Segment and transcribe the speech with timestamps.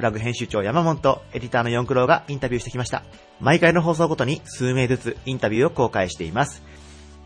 [0.00, 3.02] プラグ編集長山本とエディターの四九郎がインタビューしてきました。
[3.38, 6.62] 毎回の放送ごとに数名ずつインタビューを公開しています。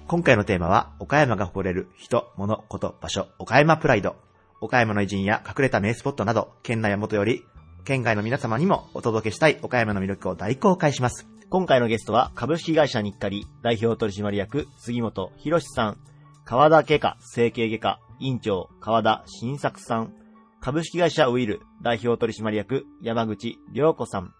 [0.09, 4.16] 今回のテーマは、岡山が誇れる人、物、こと、場所、岡山プライド。
[4.60, 7.45] 岡山の偉人や隠れた名スポットなど、県内はもとより、
[7.84, 11.29] 県外の皆様にもお届けしたい岡山の魅力を大公開します。
[11.51, 15.99] 今回のゲストは株式会社日課リ代表取締役杉本博さん、
[16.45, 20.24] 川田外科整形外科院長川田新作さん、
[20.65, 24.32] 株式会社ウィル代表取締役山口良子さん、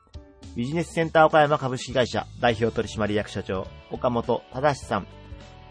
[0.57, 5.07] ビジネスセンター岡山株式会社代表取締役社長岡本忠さん、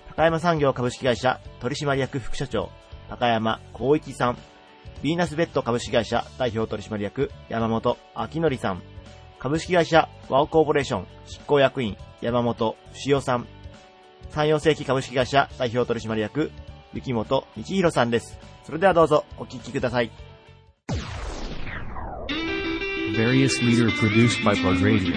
[0.10, 2.70] 高山産業株式会社取締役副社長
[3.10, 8.84] 高山光一さん、ヴィーナスベッド株式会社代表取締役山本明則さん、
[9.40, 13.48] 株式会社ワオコーポレーション執行役員山本牛尾さん、
[14.30, 16.52] 山陽世紀株式会社代表取締役
[16.94, 18.38] 雪本道弘さんです。
[18.66, 20.12] それではどうぞお聞きください。
[23.16, 25.16] Various leader produced by Plug Radio.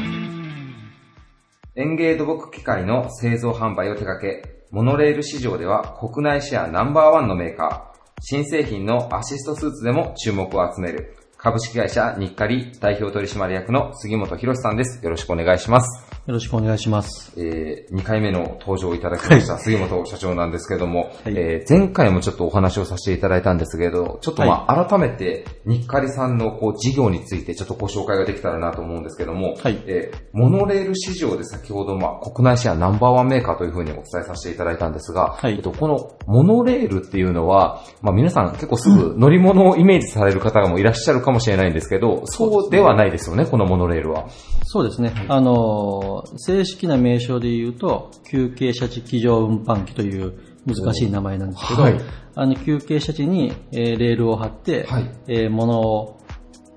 [1.76, 15.02] 園芸土木機械の製造販売を手掛け、モノレール市場では国内シェアナンバーワンのメーカー、新製品のアシストスーツでも注目を集める、株式会社日課リ代表取締役の杉本博さんです。
[15.02, 16.15] よろしくお願いします。
[16.26, 17.32] よろしくお願いします。
[17.36, 29.80] えー、2回目の登場いただきました、杉本社長なんですけども、えー前回もちょっとお話をさせていただいたんですけど、ちょっとまあ、改めて、日課リさんのこう事業についてちょっとご紹介ができたらなと思うんですけども、はい。
[29.86, 35.54] えーモノレール市場で先ほどまあ、国内シェアナンバーワンメーカーというふうにお伝えさせていただいたんですが、はい。
[35.54, 44.26] えっと、このモノレールっていうのは、まあ皆さん結構すぐ乗り物をイメージされる方もいらっしゃるかもしれないんですけど、そうではないですよね、このモノレールは。
[44.64, 45.14] そうですね。
[45.28, 52.00] あのー、正式な名称で言うと、休憩車地机上運搬機という難しい名前なんですけど、はい
[52.38, 56.20] あの休憩車地に、えーレールを張って、はいえー物を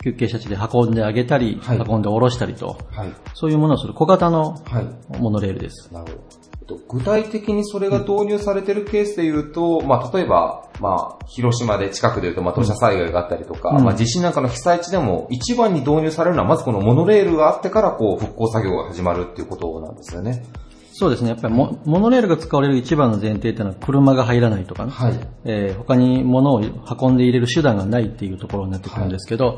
[0.02, 3.14] 休憩車地で運んであげたり、はい運んで下ろしたりと、はい。
[3.34, 5.20] そういうものをする小型のはい。
[5.20, 5.94] モノレールです。
[5.94, 6.39] なるほど。
[6.70, 20.46] と具体的にそれが導入されているケースで言うと、まあ、例えば、まあ、広島で近くで言うと、まあ、土砂災害があったりとか、うんまあ、地震なんかの被災地でも一番に導入されるのは、まずこのモノレールがあってから、こう、復興作業が始まるっていうことなんですよね。
[21.00, 21.30] そうですね。
[21.30, 24.92] やっぱりモモノレールが使われる一番の前提っていうのは車が入らないとかね。
[24.92, 25.20] はい。
[25.46, 29.56] えー他に物を運んで入れる手段がないっていうところになってくるんですけど、やっ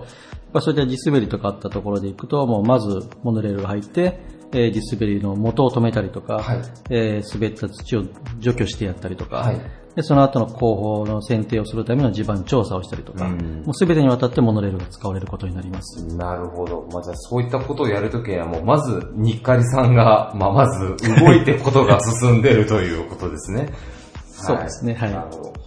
[0.54, 4.22] ぱそういった地滑りとかあったところで行くと、もうまずモノレールが入って、
[4.54, 8.04] えー地滑りの元を止めたりとか、はいえー滑った土を
[8.40, 9.62] 除去してやったりとか、はい
[9.96, 16.06] でその後の後方の選定をするための地盤調査をしたりとか、うんもう全てにわたってモノレールが使われることになります。
[16.16, 16.88] なるほど。
[16.92, 23.74] まあ、じゃあそういったことをやるときにはもう、まず、日課りさんが、まあ、まず動いてことが進んでるということですね。
[24.44, 25.54] そうですねはいなるほど。
[25.54, 25.61] え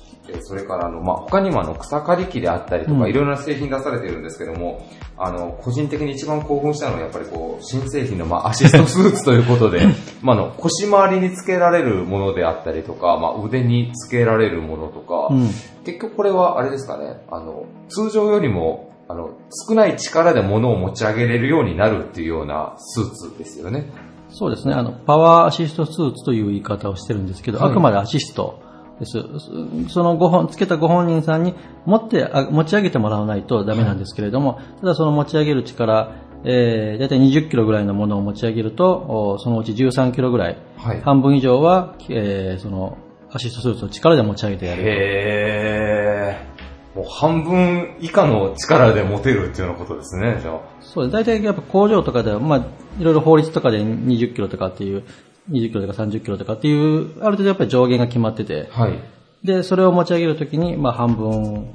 [0.45, 9.87] それから、あの、まあ、他にもあの、草刈り機であったりとか、うんいろいろな製品出されてるんですけども、あの、個人的に一番興奮したのは、やっぱりこう、新製品の、まあ、アシストスーツということで、
[10.23, 15.49] まあ、あの、腰回りにつけられるものであったりとか、まあ、腕につけられるものとか、うん
[15.85, 19.33] 結局これはあれですかね、あの、通常よりも、あの、
[19.69, 23.93] 少ない力で物を持ち上げれるようになるっていうようなスーツですよね。
[24.31, 24.75] そうですね。
[24.75, 28.64] あの、パワーアシストスーツという言い方をしてるんですけど、はいあくまでアシスト
[28.99, 29.13] です。
[29.13, 31.55] そそのご本、つけたご本人さんに
[31.85, 36.13] 持って、あ持ち上げてもらわないとダメなんですけれども、ただその持ち上げる力、
[36.45, 42.99] えー、だいたい20キロぐらいのものを持ち上げると、おそのうち13キロぐらい、はい半分以上は、えー、その、
[43.33, 44.83] アシストスーツを力で持ち上げてやる。
[44.85, 46.55] へー。
[46.95, 50.61] もう半分以下の力で持てるっていうようなことですね、じゃあ。
[50.81, 51.13] そうです。
[51.13, 52.59] 大体やっぱ工場とかでは、まあ、
[53.01, 55.03] いろいろ法律とかで20キロとかっていう、
[55.51, 58.99] 20キロとか30キロとかっていう、ある程度やっぱり上限が決まってて、はい。
[59.45, 61.69] で、それを持ち上げるときに、まあ、半分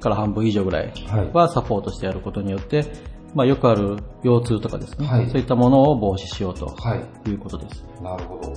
[0.00, 2.84] から半分以上ぐらいはいはサポートしてやることによって、
[3.34, 7.30] まあよくある腰痛とかですね、はいそういったものを防止しようとはい。
[7.30, 7.84] いうことです。
[8.02, 8.52] なるほど。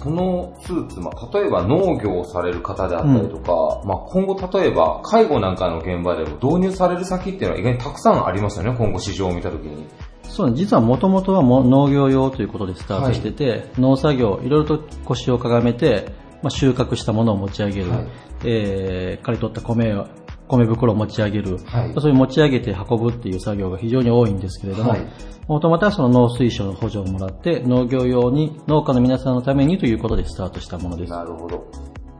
[0.00, 9.86] このスーツ、まあ、例えば農業をされる方であったりとか、まあ、今後例えば介護なんかの現場でも導入される先っていうのは意外にたくさんありますよね、今後市場を見たときに。
[10.30, 16.12] そうね、実はもともとは農業用ということでスタートしてて、農作業、いろいろと腰をかがめて、
[16.42, 18.08] まあ、収穫したものを持ち上げる、はい。
[18.44, 20.06] えー刈り取った米を、
[20.48, 21.92] 米袋を持ち上げる、はい。
[22.00, 25.06] そういう持ち上げて運ぶっていう作業が非常に多いんですけれどもはい、
[25.48, 31.12] もともとはその農水省の補助をもらって、農業用に、農家の皆さんのためにということでスタートしたものです。
[31.12, 31.66] なるほど。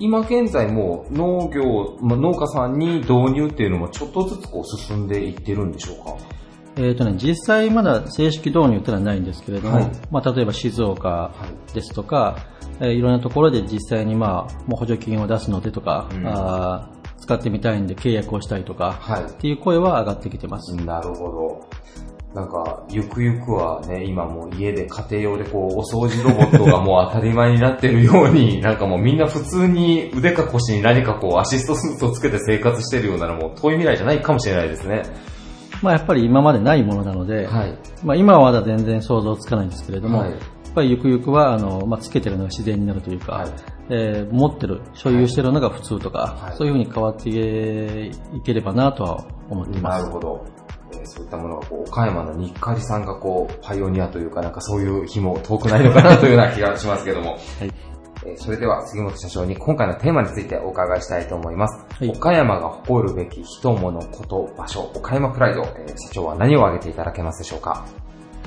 [0.03, 6.17] 今現在もう農業、まあ、農家さんに導入っていうのもちょっとずつこう進んでいってるんでしょうか？
[6.77, 11.33] えーとね、実際まだ正式導入ってのはないんですけれども、はいまあ、例えば静岡
[11.75, 12.47] ですとか、
[12.81, 20.75] えーいろんなところで実際に、まあ、もう補助金を出すのでとか、うんあー使ってみたいんで契約をしたいとか、はいっていう声は上がってきてます。
[20.75, 21.69] なるほど。
[22.35, 35.03] なんか、ゆくゆくはね、今もう家で家庭用でこう、お掃除ロボットがもう当たり前になってるように、 なんかもうみんな普通に腕か腰に何かこう、アシストスーツをつけて生活してるようなのも遠い未来じゃないかもしれないですね。
[35.83, 37.79] まあ、やっぱり今までないものなので、はい。
[38.05, 43.51] まあ、今はまだ全然想像つかないんですけれども、はいやっぱりゆくゆくは、あの、まあ、つけてるのが自然になるというか、はい
[43.89, 50.03] えー持ってる、所有してるのが普通とか、はいそういうふうに変わっていければなとは思っています。
[50.03, 50.47] なるほど。
[50.93, 57.33] えーそういったものがこう、岡山の日課りさんがこう、パイオニアというか、なんかそういう日も遠くないのかなというような気がしますけども。
[57.33, 57.90] はい
[58.25, 61.87] えーそれでは杉本社長に今回のテーマについてお伺いしたいと思います。
[61.97, 67.87] はい岡山が誇るべき人物、こと、場所、岡山プライド、えー社長は何を挙げていただけますでしょうか？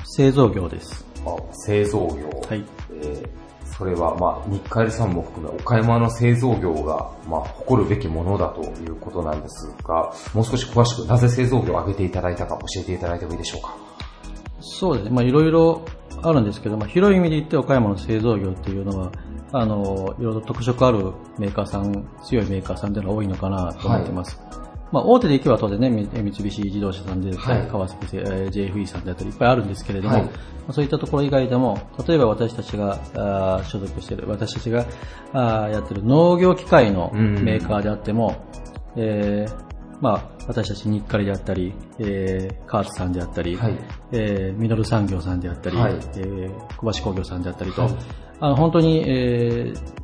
[0.04, 1.06] 製造業です。
[1.26, 2.28] あ製造業。
[2.48, 2.64] はい。
[3.02, 3.28] えー
[3.76, 13.76] それは、まあ、日課りさんも含め、岡山の製造業が、まあ、誇るべきものだということなんですが、もう少し詳しくなぜ製造業を挙げていただいたか教えていただいてもいいでしょうか？
[14.60, 15.10] そうですね。
[15.10, 15.84] まあいろいろ
[16.22, 19.10] あるんですけど、まあ広い意味で言って岡山の製造業っていうのは、
[19.56, 24.40] あの、いろいろ特色あるメーカーさん、強いメーカーさんっていうのが多いのかなと思ってます。
[24.90, 27.68] まあ大手で行けば当然ね、み三菱自動車さんで、はい。
[27.68, 30.24] 川崎製、えー JFE さんであったりいっぱいあるんですけれども、はい。
[30.24, 30.30] ま
[30.70, 34.86] あそういったところ以外でも、例えば私たちがあー所属している、私たちが
[35.32, 38.36] あーやってる農業機械のうんメーカーであっても、
[38.96, 43.78] えーまあ、私たち日カリであったり、えー、カーツさんであったり、はい。
[44.10, 45.94] えーミノル産業さんであったり、はい。
[45.94, 47.92] えー小橋工業さんであったりと、はい
[48.40, 49.94] あの本当に、えー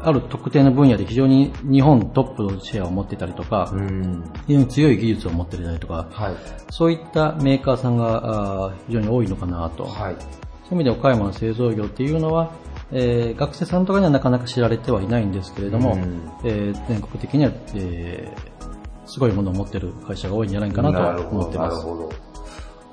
[0.00, 4.32] ある特定の分野で非常に日本トップのシェアを持ってたりとか、ん。
[4.46, 6.34] 非常に強い技術を持ってたりとか、はい。
[6.70, 9.84] そういったメーカーさんが非常に多いのかなと。
[9.86, 10.14] はい。
[10.14, 10.30] そうい
[10.70, 12.52] う意味で岡山の製造業っていうのは、
[12.92, 18.58] えー学生さんとかにはなかなか知られてはいないんですけれども、うんえー全国的には、えー
[19.10, 21.78] すごいものを持ってる会社が多いんじゃないかなと思ってます。
[21.78, 22.27] なるほど。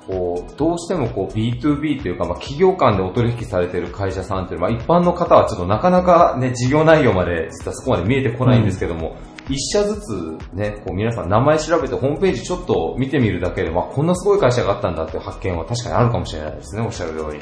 [0.06, 9.16] こう、どうしてもこう B2B というか、まあ、企業間でお取引されている会社さんっていうのは、まあ、一般の方はちょっとなかなかね、事業内容まで実はそこまで見えてこないんですけども、
[9.48, 17.40] 一社ずつね、こう皆さん名前調べてホームページちょっと見てみるだけで、まあ、こんなすごい会社があったんだっていう発見は確かにあるかもしれないですね、おっしゃるように。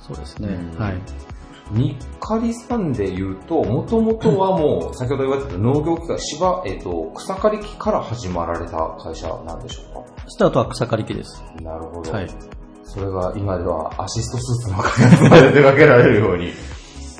[0.00, 0.48] そうですね。
[0.48, 0.94] うんはい。
[1.72, 11.42] 日カリさんで言うと、もともとはもう、 先ほど言われてた農業機械、芝、えっ、と、草刈り機から始まられた会社なんでしょうスタートは草刈り機です。
[11.42, 12.12] かなるほど。
[12.12, 12.28] はい。
[12.84, 16.52] それが今ではアシストスーツの開発まで出かけられるように。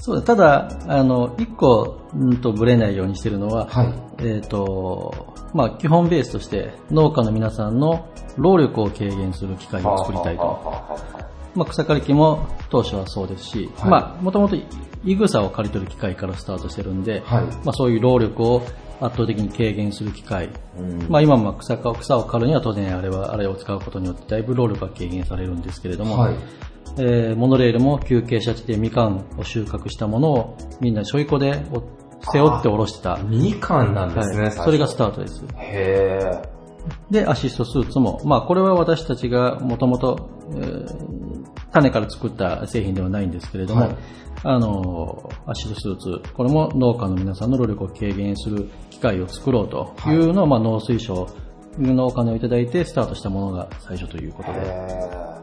[0.00, 0.26] そうです。
[0.26, 3.94] ただ、あの、一個、うんとブレないようにしてるのは、はい。
[4.18, 10.42] えっ、と、まあ、基本ベースとして、農家の皆さんの労力を軽減する機械を作りたいと。
[10.42, 14.56] はあはあはあはあまあ、草刈り機も当初はそうですし、はいまあ、もともと
[15.04, 18.62] イグサを刈り取る機械からスタートしてるんで、はいまあ、そういう労力を
[19.00, 20.50] 圧倒的に軽減する機械。
[20.78, 26.34] うんまあ、今も草か草を刈るには当然あれは、あれを使うことによってだいぶ労力が軽減されるんですけれども、はい。
[26.98, 31.82] えーモノレールも休憩車地でみかんを収穫したものをみんなしょいこでお
[32.32, 33.18] 背負って下ろした。
[33.24, 35.44] みかんなんですね、はい、それがスタートです。
[35.56, 37.12] へー。
[37.12, 40.28] で、アシストスーツも、まあこれは私たちがもともと
[41.72, 43.96] 種から作った製品ではないんですけれども、はい。
[44.44, 51.28] あの、アシストスーツ、これも農家の皆さんの労力を軽減する機械を作ろうというのを、まあ農水省
[51.78, 55.38] のお金をいただいてスタートしたものが最初ということで。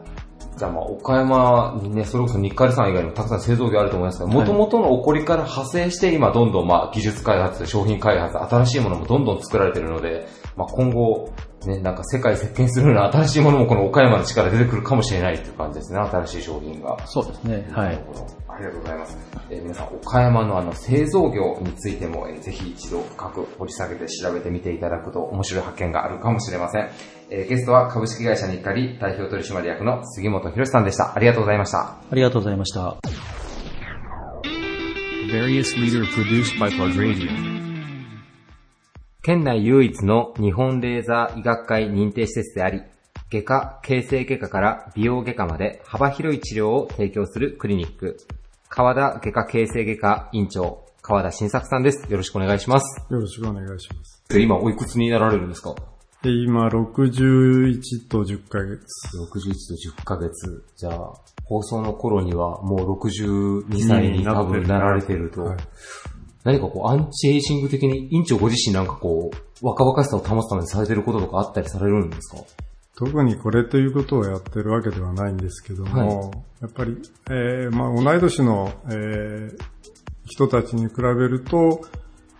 [0.56, 11.30] じゃあまあ、岡山にね、それこそ日カリさん以外にもたくさん製造業あると思いますが、もともとの起こりから派生して今どんどんまあ技術開発、商品開発、新しいものもどんどん作られているので、まあ、今後、
[11.66, 16.96] ね、なんか世界席巻するような新しいものもこの岡山の力出てくるかもしれないっていう感じですね、新しい商品が。
[17.06, 17.68] そうですね。
[17.72, 18.00] はない。
[18.48, 19.18] ありがとうございます。
[19.50, 26.88] えー皆さん、岡山のあの製造業についても、えーぜひ一度深く掘り下げて調べてみていただくと面白い発見があるかもしれません。
[27.30, 31.14] えーゲストは株式会社日課り代表取締役の杉本博さんでした。
[31.16, 31.78] ありがとうございました。
[31.80, 32.96] ありがとうございました。
[39.26, 42.82] 県内唯一の日本レーザー医学会認定施設であり、
[43.28, 48.18] 外科、形成外科から美容外科まで幅広い治療を提供するクリニック、
[48.68, 52.08] 川田外科形成外科院長、川田新作さんです。
[52.08, 53.04] よろしくお願いします。
[53.10, 54.22] よろしくお願いします。
[54.30, 55.74] 今、おいくつになられるんですか？
[56.22, 58.86] で今、61と10ヶ月。
[59.34, 60.64] 61と10ヶ月。
[60.76, 61.12] じゃあ、
[61.44, 65.52] 放送の頃にはもう62歳に多分なられてると。
[66.46, 72.42] はい何かこう、アンチエイジング的に、院長ご自身なんかこう、若々しさを保つためにされてることとかあったりされるんですか？
[72.98, 76.96] 特にこれということをやってるわけではないんですけども、はやっぱり、
[77.30, 79.58] えーまあ、同い年の、えー
[80.28, 81.82] 人たちに比べると、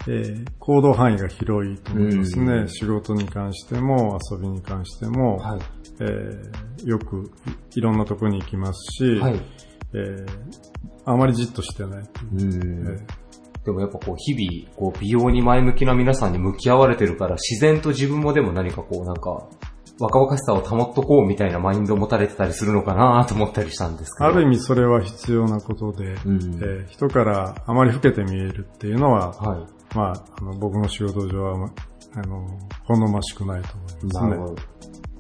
[0.08, 2.68] えー行動範囲が広いと思いますうんね。
[2.68, 5.60] 仕事に関しても、遊びに関しても、はい。
[6.00, 7.30] えーよく
[7.75, 9.40] いいろんなところに行きますし、はい。
[9.94, 10.26] えー
[11.08, 12.04] あまりじっとしてない。
[12.32, 13.06] うんえ
[13.66, 19.49] でもやっぱこう、日々、こう、美容に前向きな皆さんに向き合われてるから、自然と自分もでも何かこう、なんか、
[19.99, 24.30] 若々しさを保っとこうみたいなマインドを持たれてたりするのかなと思ったりしたんですけど。
[24.30, 29.96] ある意味それは必要なことで、うんえー人からあまり老けて見えるっていうのは、はい。
[29.96, 31.73] まあ、あの僕の仕事上は、ま
[32.14, 32.46] あの、
[32.87, 34.66] 好ましくないと思いますね。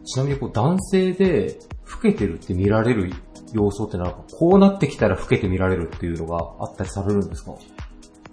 [0.04, 1.58] ちなみにこう、男性で、
[1.90, 3.12] 老けてるって見られる
[3.54, 7.52] 要素ってなんか、こうなってきたら老けて見られるっていうのがあったりされるんですか？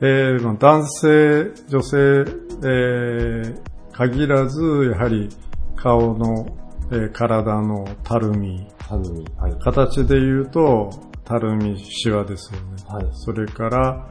[0.01, 5.29] えーまあ、男性、女性、えー限らず、やはり
[5.75, 6.47] 顔の、
[6.91, 9.25] えー体のたるみ、たるみ。
[9.37, 9.55] はい。
[9.59, 10.89] 形で言うと、
[11.23, 12.83] たるみ、シワですよね。
[12.87, 13.07] はい。
[13.13, 14.07] それから、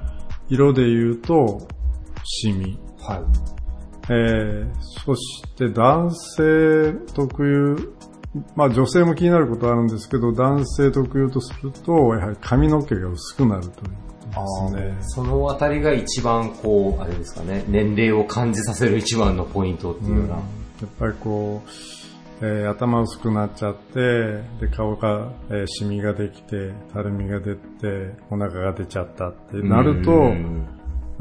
[0.49, 1.67] 色で言うと、
[2.25, 2.79] シミ。
[3.01, 3.23] はい。
[4.09, 4.71] えー
[5.05, 7.77] そして男性特有、
[8.55, 14.97] まあ女性も気になることあるんですけど、男性特有とすると、やはり髪の毛が薄くなるというですね。
[15.03, 20.35] そのあたりが一番こう、あれですかね、年齢を感じさせる一番のポイントっていうような。
[20.37, 20.41] や
[20.87, 21.69] っぱりこう、
[22.45, 24.01] えー頭薄くなっちゃって、
[24.61, 30.67] で、顔が、えーシミができて、たるみが出て、お腹が出ちゃったってなると、うん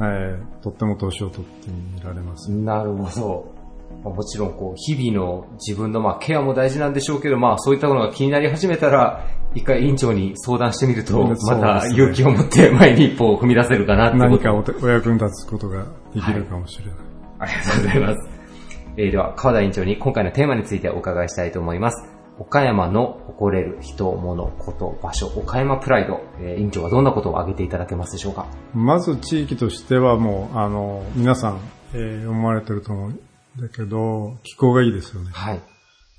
[0.00, 2.50] えーとっても年を取って見られます。
[2.50, 3.54] なるほど。
[4.02, 16.94] まあもちろん、こう、日々の自分の、まあ、ケアも大事なんでしょうけど、まあ、そういったものが気になり始めたら、一回院長に相談してみると、また勇気を持って前に一歩を踏み出せるかなっていうこと何かお役に立つことができるかもしれない。
[17.40, 18.28] ありがとうございます。
[18.96, 22.08] えーでは、川田院長に今回のテーマについてお伺いしたいと思います。
[22.38, 28.46] 岡山の誇れる人、物、こと、場所、岡山プライド、えー院長はどんなことを挙げていただけますでしょうか？
[28.74, 31.58] まず地域としてはもう、あの、皆さん、
[31.94, 33.16] えー思われてると思うん
[33.60, 35.28] だけど、気候がいいですよね。
[35.32, 35.60] はい。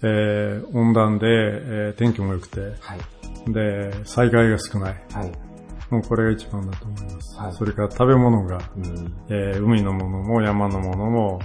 [0.04, 3.54] えー温暖で、えー天気も良くて、はい。
[3.54, 5.04] で、災害が少ない。
[5.14, 5.32] はい。
[5.90, 7.40] もうこれが一番だと思います。
[7.40, 9.14] はいそれから食べ物が、うん。
[9.30, 11.40] えー海のものも山のものも、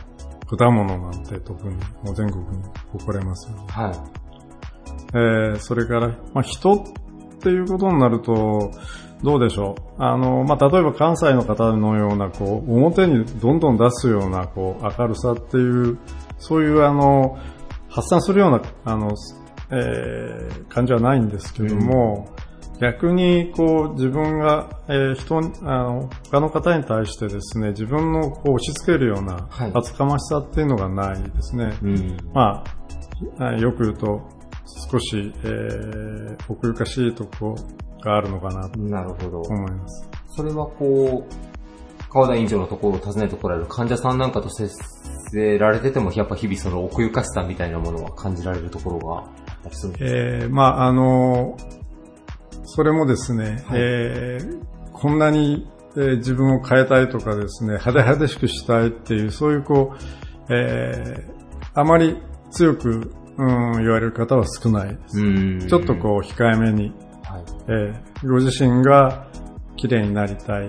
[0.56, 2.62] 果物なんて特にもう全国に
[2.92, 3.64] 誇れますよね。
[3.68, 3.92] はい。
[5.14, 6.82] えーそれから、まあ、人っ
[7.40, 8.70] ていうことになると、
[9.22, 10.02] どうでしょう。
[10.02, 15.98] あの、まあ、例えば関西の方のような、こう、表にどんどん出すような、こう、明るさっていう、
[16.38, 17.36] そういう、あの、
[17.98, 19.10] 発散するような、あの、
[19.70, 22.28] えー感じはないんですけども、
[22.80, 31.76] 逆に、こう、自分が、えー人に、あの、他の方に対してですね、自分の、こう、押し付けるようなはい、厚かましさっていうのがないですね。
[31.82, 32.16] うん。
[32.32, 32.62] ま
[33.38, 34.20] あ、あよく言うと、
[34.92, 37.56] 少し、えー、奥ゆかしいとこ
[38.04, 39.40] があるのかなとなるほど。
[39.40, 40.08] 思います。
[40.36, 41.47] それはこう、
[42.10, 44.70] 川田院長のところを訪ねてこられる患者さんなんかと接
[45.30, 51.56] せられてても、やっぱ日々その奥ゆかしさみたいなものは感じられるところがあったりするんですえー、まあ、あの、
[52.64, 54.62] それもですね、はいえー、
[54.92, 59.94] こんなに、えー自分を変えたいとかですね、派手派手しくしたいっていう、そういうこ
[60.48, 61.32] う、えー、
[61.74, 62.16] あまり
[62.50, 65.20] 強く、うん、言われる方は少ないです。
[65.20, 66.92] うんちょっとこう、控えめに、
[67.24, 67.44] はい。
[67.68, 69.28] えーご自身が
[69.76, 70.68] 綺麗になりたい。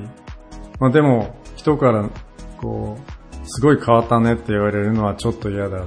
[0.79, 2.09] まあでも、人から、
[2.57, 5.81] こう、すごい変わったねって言われるのはちょっと嫌だ。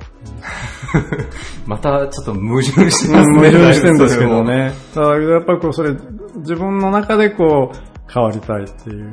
[1.66, 3.37] またちょっと矛盾してますね。
[3.37, 4.44] 矛盾してるんですけど。
[4.44, 4.72] ね。
[4.94, 5.94] ただ、やっぱりこう、それ、
[6.37, 9.12] 自分の中でこう、変わりたいっていう、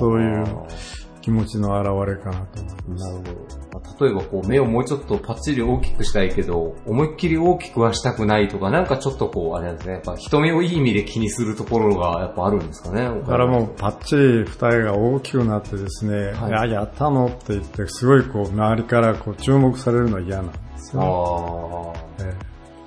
[0.00, 0.44] そういう、
[1.20, 3.04] 気持ちの表れかなと思います。
[3.04, 3.30] なるほど。
[3.72, 13.02] まあ例えばこう目をもうちょっとパッチリ大きくしたいけど、思いっきり大きくはしたくないとか、なんかちょっとこう、あれですね、やっぱ人目をいい意味で気にするところがやっぱあるんですかね。
[13.02, 22.34] だからもうパッチリ二重が大きくなってですね、はいい、や、やったのって言って、すごいこう、周りからこう注目されるのは嫌なんですあよ、あ、ね。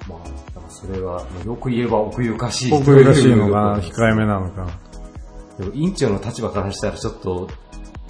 [0.08, 0.20] まあ、
[0.56, 2.74] だからそれは、まあよく言えば奥ゆかしい。
[2.74, 4.72] 奥ゆかしいのが控えめなのかな
[5.58, 5.64] と。
[5.64, 7.50] でも院長の立場からしたらちょっと、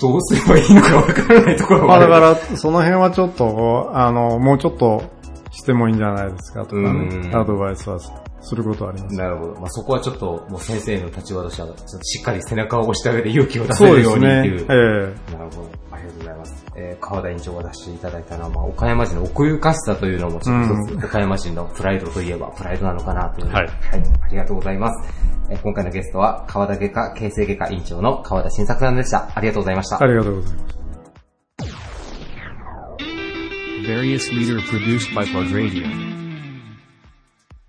[0.01, 1.99] どうすればいいのかわからないところまあ。
[1.99, 5.03] だから、その辺はちょっと、あの、もうちょっと
[5.51, 7.99] してもいいんじゃないですかとかうんね、アドバイスは
[8.41, 9.15] することはあります。
[9.15, 9.53] なるほど。
[9.59, 11.67] まあ、そこはちょっと、もう先生の立場としては、
[12.01, 14.33] しっかり背中を押してあげて勇気を出せそうでるようすね。
[14.33, 15.15] にっていう。
[15.29, 15.69] えなるほど。
[15.91, 16.60] ありがとうございます。
[16.75, 23.51] えー、川田院長が出していただいたのは、まあ、岡山人の奥ゆかしさというのも、ちょっと一つ、岡山人のプライドといえば、プライドなのかなという。
[23.51, 23.73] はいはい。
[24.21, 25.09] ありがとうございます。
[25.49, 29.29] えー今回のゲストは、川田外科形成外科院長の川田新作さんでした。
[29.35, 29.97] ありがとうございました。
[29.97, 30.81] えありがとうございます。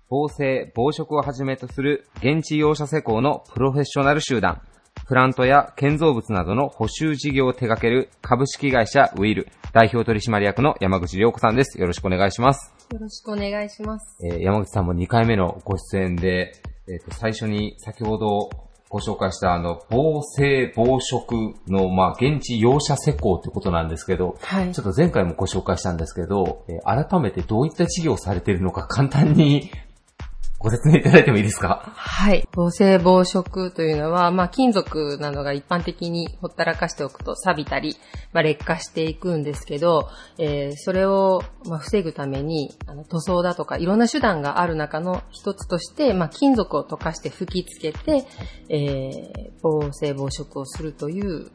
[0.07, 4.61] 縫製、防食をはじめとする現地用車施工のプロフェッショナル集団、
[5.05, 11.79] プラントや建造物などの補修事業を手掛ける株式会社ウィル代表取締役の山口良子さんです。
[11.79, 12.73] よろしくお願いします。
[12.91, 14.17] よろしくお願いします。
[14.25, 16.53] えー山口さんも2回目のご出演で、
[16.87, 18.49] えっ、と、最初に先ほど
[18.87, 29.69] ご紹介したあの、防製防食の、まあ、現地用車施工ってことなんですけど、はいちょっと前回もご紹介したんですけど、えー改めてどういった事業をされているのか簡単に
[30.63, 31.91] ご説明いただいてもいいですか？
[31.93, 32.47] はい。
[32.53, 37.97] 防製防食というのは、まあ、金属などが一般的にほったらかしておくと錆びたり、
[38.31, 48.25] まあ、劣化していくんですけど、えーそれを、まあ、防ぐために、あの塗装だとかいろんな手段がある中の一つとして、まあ、金属を溶かして吹き付けて、
[48.69, 51.51] えー防製防食をするという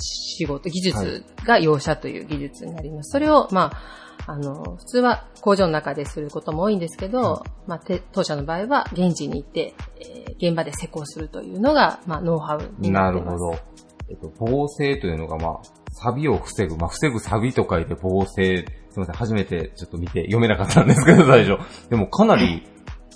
[0.00, 3.12] 仕事、技術が用車という技術になります。
[3.12, 7.80] それを、まあ、あの、普通は工場の中ですることも多いんですけど、まあ、
[8.12, 13.24] 当社の場合は現地に行って、えー現場で施工するというのが、まあ、ノウハウになってます。
[13.26, 13.58] なるほど。
[14.08, 15.60] えっと、防製というのが、まあ、
[15.92, 16.76] 錆びを防ぐ。
[16.76, 18.64] まあ、防ぐ錆びと書いて防製。
[18.90, 21.58] すみません、初めてちょっと見て読めなかったんですけど、最初。
[21.88, 22.66] でも、かなり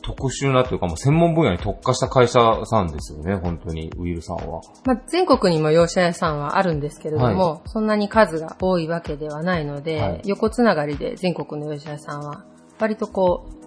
[0.02, 4.60] 特殊なというか、もう専門分野に特化した会社さんですよね、本当に、ウィルさんは。
[4.84, 12.44] まあ、全国にも洋車屋さんはあるんですけれども、はそんなに数が多いわけではないので、はい横つながりで全国の洋車屋さんは、
[12.78, 13.60] 割とこう、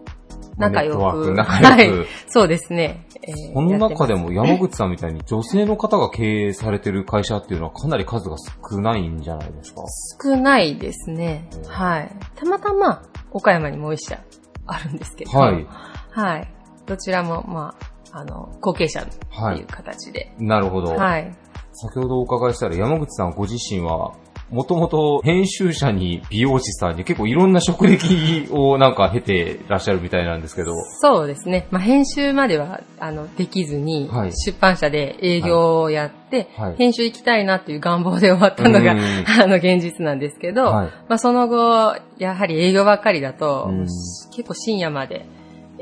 [0.57, 1.33] 仲良く。
[1.33, 2.05] 仲良くはい。
[2.27, 3.07] そうですね。
[3.27, 8.35] えーこの中でも山口さんみたいに女性の方が経営されてる会社っていうのはかなり数が
[8.69, 9.83] 少ないんじゃないですか？
[10.21, 11.47] 少ないですね。
[11.67, 12.11] はい。
[12.35, 14.19] たまたま、岡山にもう一社
[14.67, 15.65] あるんですけど、はい。
[16.13, 16.47] はい。
[16.85, 17.75] どちらも、ま
[18.11, 20.33] あ、あの、後継者っていう形で。
[20.37, 20.95] なるほど。
[20.95, 21.35] はい。
[21.73, 24.13] 先ほどお伺いしたら山口さんご自身は、
[24.51, 30.75] もともと編集者に美容師さんに結構いろんな職歴をなんか経てらっしゃるみたいなんですけど。
[31.01, 31.67] そうですね。
[31.71, 38.99] まあ、編集までは、あの、できずに、はい出版社で営業をやって、はい編集行きたいなっていう願望で終わったのが、うん
[39.41, 43.87] あの、現実なんですけど、はいまあ、その後、やはり営業ばっかりだと、うん
[44.35, 45.25] 結構深夜まで、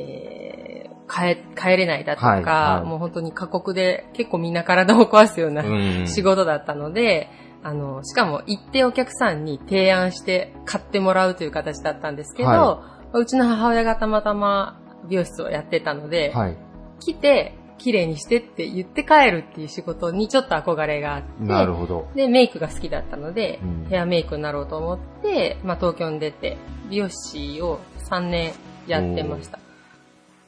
[0.02, 7.30] えー帰、帰れないだとか、はいはいもう本当に過酷で結構みんな体を壊すようなうん仕事だったので、
[7.64, 16.58] あの、しかも行ってお客さんに提案して買ってもらうという形だったんですけど、はうちの母親がたまたま美容室をやってたので、はい。
[17.00, 22.08] 来て、綺麗にしてって言って帰るっていう仕事にちょっと憧れがあって、なるほど。
[22.16, 26.58] で、メイクが好きだったので、うんヘアメイクになろうと思って、まあ東京に出て、
[26.90, 28.54] 美容師を3年
[28.88, 29.60] やってました。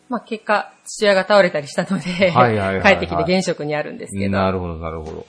[0.09, 5.25] まあ結果、父親が倒れたりしたので、はいはいはいはい 帰ってきて現職にあるんですけど、なるほど、なるほど。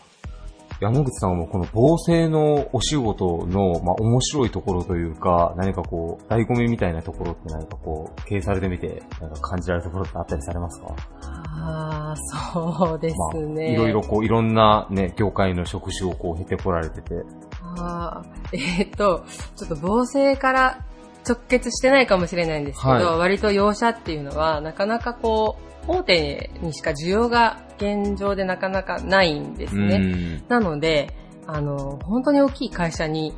[0.81, 10.89] 山口さんはもうこの防製のお仕事の、まあ、面白いところというか、何かこう、醍醐味みたいなところって何かこう、経営されてみて、なんか感じられるところってあったりされますか？
[11.23, 12.17] ああ、
[12.53, 13.73] そうですまあ、ね。
[13.73, 17.15] いろいろこう、いろんなね、業界の職種をこう、経てこられてて。
[17.79, 19.25] あーえーっと、
[19.57, 20.79] ちょっと防災から
[21.27, 25.57] 直結してないかもしれないんですけど、はい割と洋車っていうのは、なかなかこ
[25.87, 29.99] う、大手にしか需要が現状でなかなかないんですね。
[29.99, 30.45] ね。
[30.49, 31.15] なので、
[31.47, 33.35] あの、本当に大きい会社に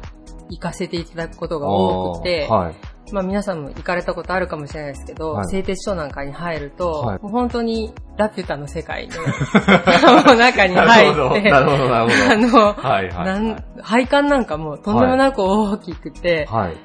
[0.49, 2.75] 行かせていただくことが多くて、はい。
[3.13, 9.15] まあ皆さんも行かれたことあるかもしれないですけど、はい製鉄所なんかに入ると、はいもう本当にラピュタの世界の
[10.37, 12.65] 中に入って、なるほど、なるほど。
[12.75, 16.77] あの、はいはいはい配管なんかもとんでもなく大きくて、はい。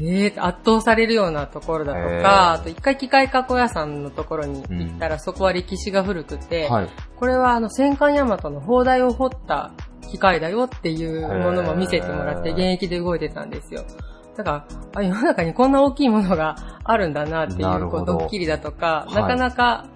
[0.00, 6.88] えー圧倒されるようなところだとか、あと一回機械加工屋さんのところに行ったら、そこは歴史が古くて、はい。
[7.16, 9.72] これはあの戦艦大和の砲台を掘った
[10.10, 13.84] 機械だよっていうものも見せてもらって、現役で動いてたんですよ。
[14.36, 19.86] だから、あ、世の中にこんな大きいものがあるんだなっていう、こう、ドッキリだとか、はいなかなか、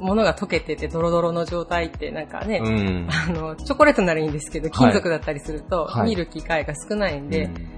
[0.00, 3.08] 物が溶けててドロドロの状態ってなんかね、うん。
[3.08, 7.75] あの、チョコレートならいいんですけど、金属だったりすると、はい見る機会が少ないんで、うん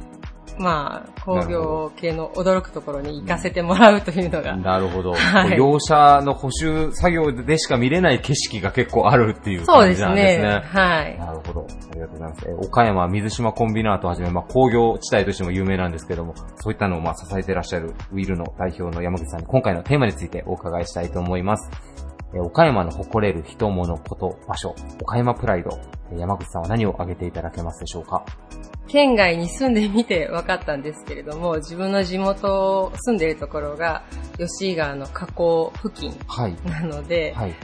[0.58, 5.12] まあ、工業系の驚くところに行かせてもらうというのが、なるほど。
[5.12, 10.48] はい業者の補修作業でしか見れない景色が結構あるっていうそうです感じなんですね。
[10.48, 10.62] ね。
[10.64, 11.18] はい。
[11.18, 11.66] なるほど。
[11.90, 12.44] ありがとうございます。
[12.48, 21.70] えー岡山水島コンビナートをはじめ、まあ、工業地帯としても有名なんですけども、そういったのをまあ支えていらっしゃるウィルの代表の山口さんに今回のテーマについてお伺いしたいと思います。
[22.34, 25.70] えー岡山の誇れる人物こと場所、岡山プライド。
[26.10, 28.24] えー山口さんは何を挙げていただけますでしょうか？
[28.86, 34.02] 県外に住んでみて分かったんですけれども、自分の地元、住んでいるところが、
[34.38, 36.56] 吉井川の河口付近はい。
[36.64, 37.54] なので、はい。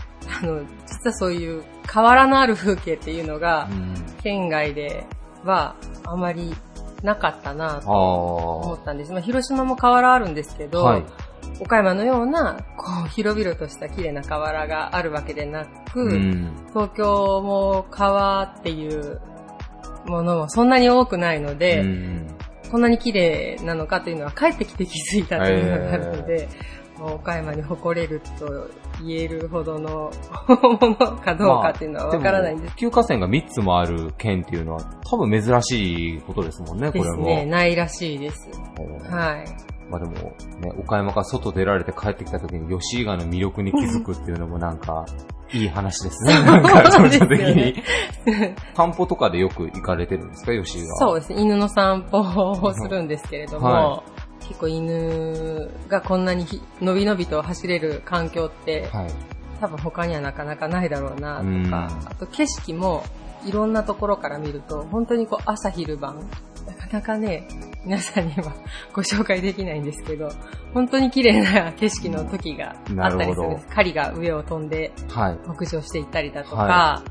[0.42, 3.94] あの、実はそういう河原のある風景っていうのがう、ん。
[4.22, 5.06] 県外で
[5.44, 6.54] はあまり
[7.02, 9.12] なかったなと思あったんです。
[9.12, 10.68] まあ、広島も河原あるんですけあ。
[10.68, 11.04] ど、はい。
[11.60, 16.52] 岡山のような、こう、広々とした綺麗な河原があるわけでなく、うん。
[16.68, 19.20] 東京も川っていう
[20.06, 22.26] ものもそんなに多くないので、うん
[22.70, 26.48] こんなに綺麗なのかというのは帰ってきて気づいたというのがあるので、
[26.98, 28.68] もう岡山に誇れると
[29.00, 30.10] 言えるほどの
[30.48, 37.16] ものかどうかっていうのはわからないんですも急河川が3つもある県っていうのは多分珍しいことですもんね、これも。
[37.18, 37.46] ですね。
[37.46, 38.48] ないらしいです。
[38.80, 39.73] うんはい。
[39.90, 40.12] まあでも、
[40.60, 45.04] ね、岡山から外出られて帰ってきた時に吉井川の魅力に気づくっていうのもなんか、
[45.52, 46.32] いい話ですね。
[46.42, 47.74] なんか、そうで。
[48.74, 50.96] 散歩とかでよく行かれてるんですか、吉井川。
[50.98, 51.42] そうですね。
[51.42, 54.02] 犬の散歩をするんですけれども、は
[54.40, 59.10] 結構犬がこんなにひのびのびと走れる環境って、はい。
[59.60, 63.04] 多分他にはなかなかないだろうなとうんか、あと景色も
[63.46, 66.28] いろんなところから見ると、本当にこう朝昼晩、
[66.66, 67.46] なかなかね、
[67.84, 68.54] 皆さんには
[68.92, 70.28] ご紹介できないんですけど、
[70.72, 73.66] 本当に綺麗な景色の時があったりするんです。
[73.68, 75.38] 狩りが上を飛んではい。
[75.56, 77.02] 北上していったりだとか、は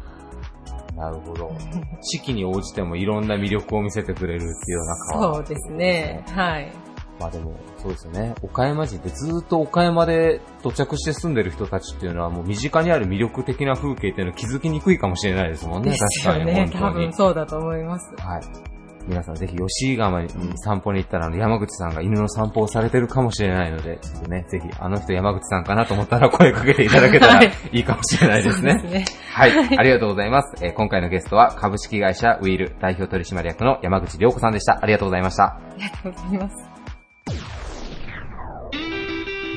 [0.95, 1.51] なるほど。
[2.01, 5.35] 四季に応じてもいろんな魅力を見せてくれるっていうような川。
[5.35, 6.23] そうですね。
[6.31, 6.71] はい。
[7.19, 8.33] まあでも、そうですよね。
[8.41, 15.91] 岡山人ってずっと岡山で土着して住んでる人たちっていうのはもう身近にある魅力的な風景っていうのは気づきにくいかもしれないですもんね。
[15.91, 16.69] です確かに、よね。
[16.71, 17.13] 多本当に分。
[17.13, 18.15] そうだと思います。
[18.17, 18.72] はい。
[19.07, 28.79] 皆さんぜひ吉井川に散歩に行ったらあの山口さんが犬の散歩をされてるかもしれないので、ちょっとね、ぜひあの人山口さんかなと思ったら声かけていただけたらはい いいかもしれないですね。
[28.79, 29.23] そうですね。
[29.33, 30.63] はい、ありがとうございます。
[30.63, 34.79] えー今回のゲストは株式会社ウィール代表取締役の山口良子さんでした。
[34.81, 35.43] ありがとうございました。
[35.43, 36.73] ありがとうございます。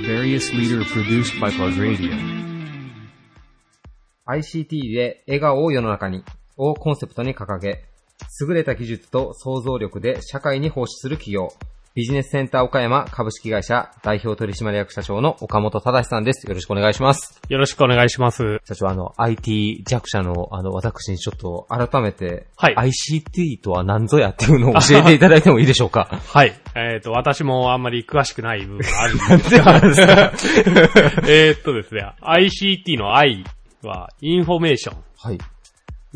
[0.06, 2.46] Various leader produced by Plug Radio.
[4.26, 6.24] ICT で笑顔を世の中に
[6.56, 7.84] をコンセプトに掲げ、
[8.40, 11.48] 優れた技術と創造力で社会に奉仕する企業、
[11.94, 16.46] ビジネスセンター岡山株式会社代表取締役社長の岡本忠さんです。
[16.46, 17.40] よろしくお願いします。
[17.48, 18.58] よろしくお願いします。
[18.66, 26.20] 社長、あの、IT 弱者の、あの、私にちょっと改めて、はい ICT とは何ぞやっていうのを教えていただいてもいいでしょうか？
[26.34, 26.52] はい。
[26.74, 30.32] えっ、と、私もあんまり詳しくない部分があるんですでは ですか？
[31.28, 33.42] えっとですね、ICT の I
[33.82, 34.96] はインフォメーション。
[35.18, 35.38] はい。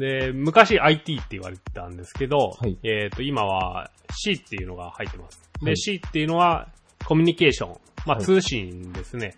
[0.00, 5.42] で、昔 IT って言われてたんですけど、はいえっ、と、今は C っていうのが入ってます。
[5.60, 6.68] で、はい C っていうのは
[7.04, 7.76] コミュニケーション。
[8.06, 9.36] まあ、はい通信ですね。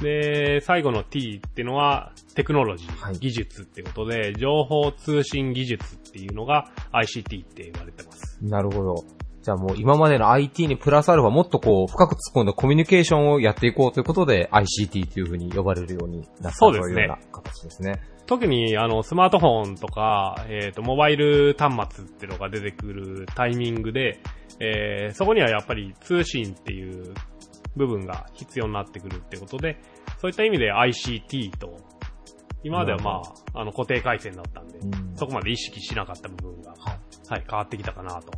[0.00, 8.38] で、最後の T っていうのはテクノロジー、はい技術ってことで、情報通信技術っていうのが ICT って言われてます。
[8.42, 9.04] なるほど。
[9.42, 18.02] じゃあもう今までの IT にプラスアルファもっとこう深く突っ込んだコミュニケーションをやっていこうということで ICT というふうに呼ばれるようになったそういうような形ですね。
[18.26, 24.20] 特にあのスマートフォンとか、えっ、と、モバイル端末っていうのが出てくるタイミングで、
[24.58, 27.14] えーそこにはやっぱり通信っていう
[27.76, 29.78] 部分が必要になってくるってことで、
[30.20, 31.78] そういった意味で ICT と、
[32.64, 33.22] 今まではま
[33.54, 38.32] あ、あの固定回線だったんで、うんそこまで意識しなかった部分が、はいはい、変わってきたかなと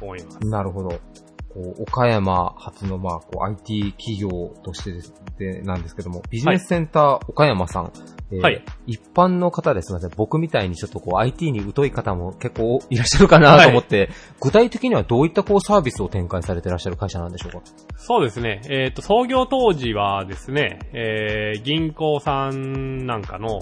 [0.00, 0.38] 思います。
[0.48, 1.00] なるほど。
[1.48, 4.28] こう岡山初のまあこう IT 企業
[4.62, 7.92] としてですでなんですけども、ビジネスセンター岡山さん、
[8.30, 8.62] えーはい。
[8.86, 17.60] 一般の方ですので、僕みたいにちょっとこう IT に疎い方も結構いらっしゃるかなと思って、具体的にはどういったこうサービスを展開されていらっしゃる会社なんでしょうか？
[17.96, 18.60] そうですね。
[18.68, 23.60] えっ、と、創業当時はですね、えー、銀行さんなんかの、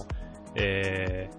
[0.57, 1.31] え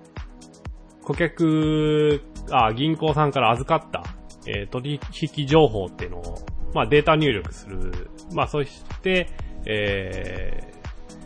[1.02, 4.04] ー、顧客、あ、銀行さんから預かった、
[4.48, 5.00] えー取
[5.38, 6.40] 引情報っていうのを、
[6.74, 8.10] まあデータ入力する。
[8.34, 9.30] まあそして、
[9.66, 10.74] え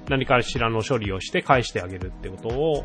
[0.06, 2.84] ー、何かしらの処理をして返してあげるってことを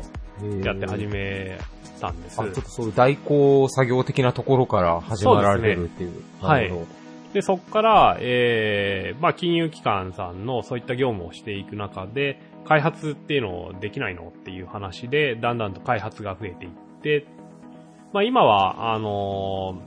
[0.63, 1.57] やって始め
[1.99, 2.39] たんです。
[2.39, 6.23] あ、ちょっとそういう代行作業的なところから始まられるっていう。
[6.39, 7.07] はいなるほど。
[7.33, 16.71] で、そこから、えー、まあ、金融機関さんのそういった業務をしていく中で、開発っていうのをできないのっていう話で、だんだんと開発が増えていっ
[17.01, 17.27] て、
[18.13, 19.81] まあ、今は、あの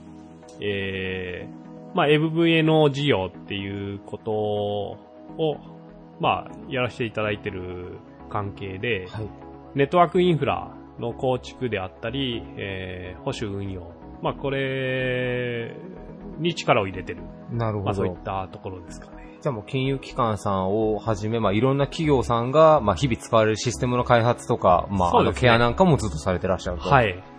[0.61, 4.97] えー、まあ、MVA の事業っていうことを、
[6.19, 7.97] まあ、やらせていただいてる
[8.29, 9.29] 関係で、はい。
[9.75, 13.93] ネットワークインフラの構築であったり、えー、保守運用。
[14.21, 15.75] まあ、これ
[16.39, 17.23] に力を入れてる。
[17.51, 18.23] なるほまあ、そういどっ。
[18.23, 19.21] たところですかね。
[19.41, 26.87] じゃあもう金融機関さんをはじめ、まあいろんな企業さんが、まあ日々使われるシステムの開発とか、まあねのケアなんかもずっとされてらっしゃると。。
[26.87, 27.30] はいい。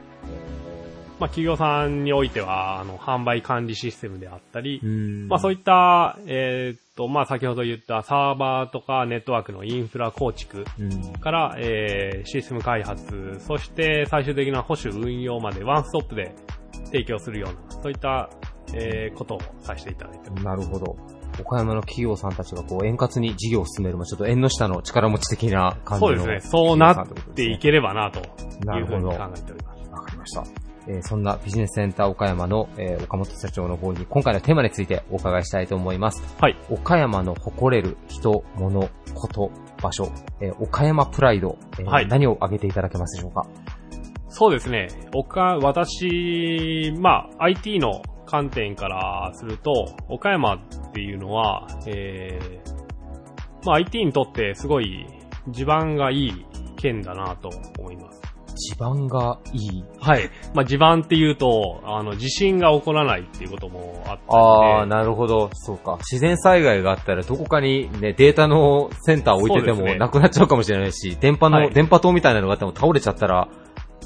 [1.22, 5.28] まあ、企業さんにおいては、あの、販売管理システムであったり、うん。
[5.28, 11.12] まあ、そういった、えーっと、まあ、先ほど言ったサーバーとかネットワークのインフラ構築うん。
[11.20, 16.34] から、えー、システム開発、そして最終的な保守運用までワンストップで
[16.86, 18.28] 提供するような、そういった、
[18.74, 20.44] えー、ことをさせていただいてます。
[20.44, 20.96] なるほど。
[21.40, 26.16] 岡山の企業さんたちがこう円滑に事業を進める、まあちょっと縁の下の力持ち的な感じの。
[26.18, 26.50] そうですね。
[26.50, 29.90] そうなっていければな、というふうに考えております。
[29.92, 30.71] わかりました。
[30.88, 36.22] えーそんなビジネスセンター岡山の、えー岡本社長の方に今回のテーマについてお伺いしたいと思います。
[36.40, 36.56] はい。
[36.70, 39.50] 岡山の誇れる人、物、こと、
[39.82, 43.46] 場所、えー岡山プライド、えーはい何を挙げていただけますでしょうか？
[44.28, 44.88] そうですね。
[45.14, 49.72] 岡、私、まあ、IT の観点からすると、
[50.08, 50.58] 岡山っ
[50.94, 55.06] ていうのは、えー、まあ、IT にとってすごい
[55.50, 58.11] 地盤がいい県だなと思います。
[58.54, 59.84] 地盤がいい。
[60.00, 60.30] はい。
[60.54, 65.50] まあ、地盤っていうと、あの、地震が起こらないっていうこともあったああ、なるほど。
[65.54, 65.96] そうか。
[65.98, 73.48] 自然災害があったらどこかにね、データのセンター置いててもなくなっちゃうかもしれないし、電波の、はい電波塔みたいなのがあっても倒れちゃったら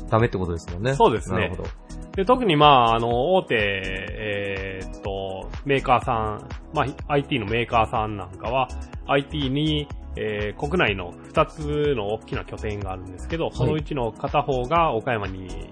[0.09, 0.95] ダメってことですもんね。
[0.95, 1.69] そうですねなるほど。
[2.17, 8.69] で、特にまあ、あの、大手、えーっと、メーカーさん、まあ、IT のメーカーさんなんかは、
[9.07, 9.87] IT に、
[10.19, 15.69] えー国内の2つの大きな拠点があるんですけど、そのうちの片方が岡山に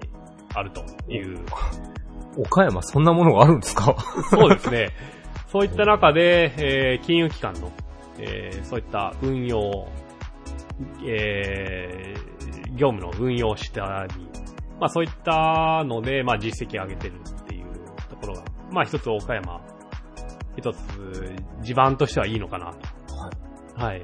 [0.53, 1.39] あるという、
[2.37, 3.95] 岡山そんなものがあるんですか？
[4.29, 4.89] そうですね。
[5.51, 7.71] そういった中で、えー金融機関の、
[8.19, 9.87] えーそういった運用、
[11.03, 12.34] えー
[12.75, 14.27] 業務の運用したり、
[14.79, 17.65] まあそういったので、まあ実績上げてるっていう
[18.09, 19.61] ところが、まあ一つ岡山、
[20.57, 20.77] 一つ
[21.61, 22.95] 地盤としてはいいのかなと。
[23.75, 24.03] はい。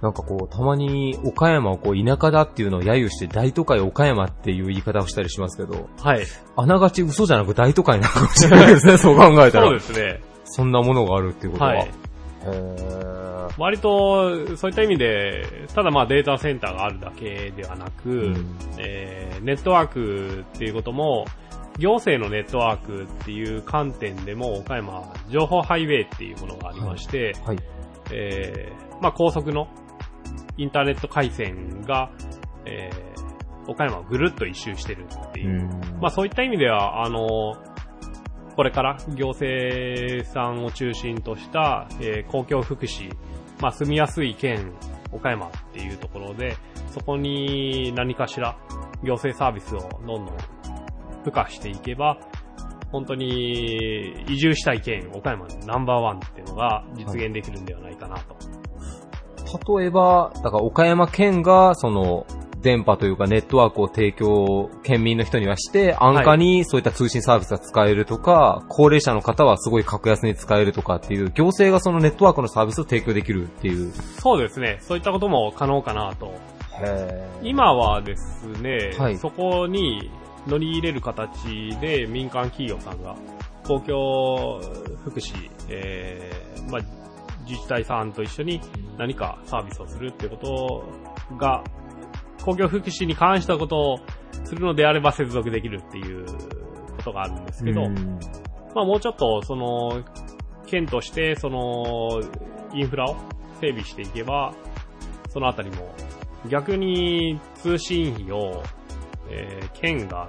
[0.00, 6.24] なんかこう、たまに岡山をこう田舎だっていうのを揶揄して大都会岡山っていう言い方をしたりしますけど、はい。
[6.56, 9.66] あながち嘘じゃなく大都会なのかもしれないですね、 そう考えたら。
[9.66, 10.20] そうですね。
[10.44, 11.70] そんなものがあるっていうことは。
[11.70, 11.90] はい。
[13.58, 21.24] 割と、そういった意味で、ただまあデータセンターがあるだけではなく、うんえーネットワークっていうことも、
[21.78, 27.58] 行政のネットワークっていう観点でも、岡山は情報ハイウェイっていうものがありまして、はい。
[28.12, 29.68] えーまあ高速の
[30.56, 32.10] インターネット回線が、
[32.64, 33.18] えー
[33.70, 35.50] 岡山をぐるっと一周してるっていう。
[35.50, 35.68] うん
[36.00, 37.54] まあそういった意味では、あの、
[38.58, 43.08] これから行政さんを中心とした、えー公共福祉、
[43.60, 44.72] まあ住みやすい県、
[45.12, 46.56] 岡山っていうところで、
[46.92, 48.58] そこに何かしら
[49.04, 50.36] 行政サービスをどんどん
[51.22, 52.18] 付加していけば、
[52.90, 59.78] 本当に移住したい県、岡山のナンバーワンっていうのが実現できるんではないかなと。
[59.78, 62.26] 例えば、だから岡山県が、その、
[62.60, 73.92] 電波というかネットワークを提供、県民の人にはして、安価にそういった通信サービスが使えるとか、高齢者の方はすごい格安に使えるとかっていう、行政がそのネットワークのサービスを提供できるっていう。
[73.92, 74.78] そうですね。
[74.80, 76.32] そういったことも可能かなと。
[76.80, 80.10] へ今はですね、はいそこに
[80.46, 83.16] 乗り入れる形で民間企業さんが
[83.64, 84.60] 公共
[85.04, 86.82] 福祉、えーまあ、
[87.46, 88.60] 自治体さんと一緒に
[88.96, 91.62] 何かサービスをするってことが、
[92.44, 93.98] 公共福祉に関したことを
[94.44, 96.24] するのであれば接続できるっていう
[96.96, 98.18] ことがあるんですけど、うん
[98.74, 100.04] まあもうちょっとその、
[100.66, 102.20] 県としてその、
[102.74, 103.16] インフラを
[103.60, 104.54] 整備していけば、
[105.30, 105.94] そのあたりも、
[106.48, 108.62] 逆に通信費を、
[109.30, 110.28] えー県が、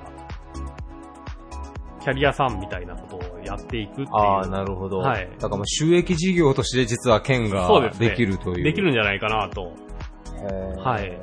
[2.02, 4.08] キャリアさんみたいなことをやっていくっていう。
[4.14, 5.00] ああ、なるほど。
[5.00, 8.64] はいだからもう収益事業として実は県ができるという。
[8.64, 9.74] できるんじゃないかなと。
[10.82, 11.20] はい。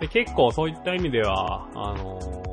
[0.00, 2.46] で、結構そういった意味では、あのー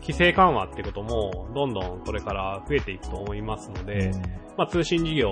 [0.00, 4.10] 規制緩和ってことも、どんどんこれから増えていくと思いますので、
[4.56, 5.30] まあ、通信事業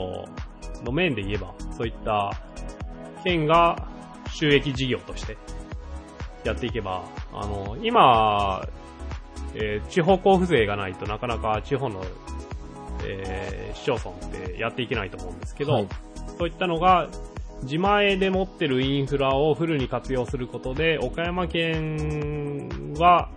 [0.84, 2.30] の面で言えば、そういった
[3.24, 3.88] 県が
[4.30, 5.36] 収益事業として
[6.44, 8.62] やっていけば、あの、今、
[9.54, 12.04] えー地方交付税がないとなかなか地方の、
[13.04, 15.88] えー市町村ってやっていけないと思うんですけど、はい。
[16.38, 17.08] そういったのが、
[17.62, 22.68] 自前で持ってるインフラをフルに活用することで、岡山県
[22.98, 23.30] は、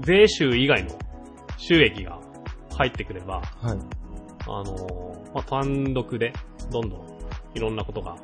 [0.00, 0.98] 税収以外の
[1.56, 2.18] 収益が
[2.76, 3.78] 入ってくれば、はい。
[4.50, 6.32] あのまあ、単独で、
[6.70, 7.00] どんどん
[7.54, 8.16] いろんなことが、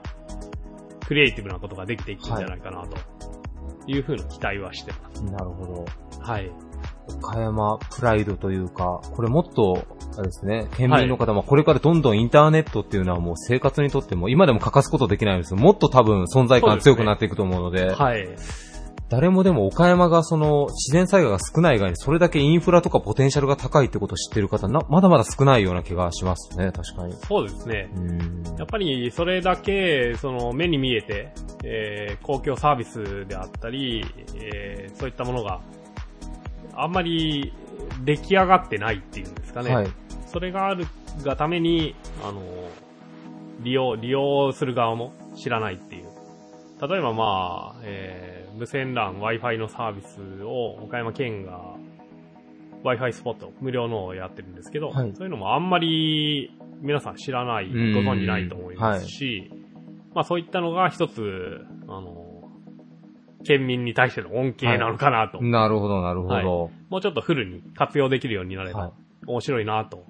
[1.06, 2.96] クリエイティブなことができていくんじゃないかなと、
[3.86, 5.24] いうふうな期待はしてます。
[5.24, 5.84] なるほど。
[6.20, 6.50] はい。
[7.08, 9.84] 岡山プライドというか、これもっと、
[10.16, 18.28] あれですね、県民の方もこれからどんどんインターネットっていうのはもう生活にとっても、今でも欠かすことできないんですけど、もっと多分存在感強くなっていくと思うので、はい。
[19.10, 27.12] 誰もでも岡山がその自然災害が少ない以外にそれだけインフラとかポテンシャルが高いってことを知ってる方な、まだまだ少ないような気がしますね、確かに。
[27.28, 27.90] そうですね。
[27.96, 28.42] うん。
[28.58, 31.32] やっぱりそれだけ、その目に見えて、
[31.64, 34.04] えー公共サービスであったり、
[34.36, 35.60] えーそういったものが
[36.76, 37.52] あんまり
[38.04, 39.74] 出来上がってないっていうんですかね。
[39.74, 39.88] はい。
[40.26, 40.86] それがある
[41.22, 42.42] がために、あの、
[43.60, 46.04] 利用、利用する側も知らないっていう。
[46.86, 51.74] 例えばまあ、えー無線 LAN、Wi-Fi のサービスを岡山県が
[52.84, 59.50] Wi-Fi スポット、無料のをやってるんですけど、はいそういうのもあんまり皆さん知らない、ごうん存じないと思いますし、
[60.14, 62.23] まあそういったのが一つ、あの、
[63.44, 66.34] 県民に対しての恩恵なのかなと、なるほど、なるほど。
[66.34, 68.92] はいもうちょっとフルに活用できるようになれはいば
[69.26, 70.04] 面白いなと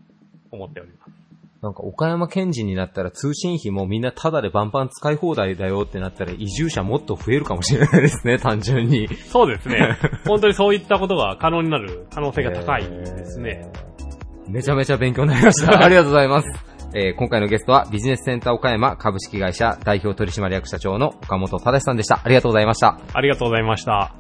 [0.51, 1.25] 思っております。
[1.64, 9.09] なんか岡山県人になったら通信費もみんなタダでバンバン使い放題だよってなったら移住者もっと増えるかもしれないですね、 単純に。
[9.09, 9.97] そうですね。
[10.27, 13.62] 本当にそういったことが可能になる可能性が高いですね。
[13.64, 14.53] えー。
[14.53, 15.83] めちゃめちゃ勉強になりました。
[15.83, 16.73] ありがとうございます。
[16.94, 22.20] えー今回のゲストはビジネスセンター岡山株式会社代表取締役社長の岡本忠さんでした。
[22.22, 23.00] ありがとうございました。
[23.12, 24.14] ありがとうございました。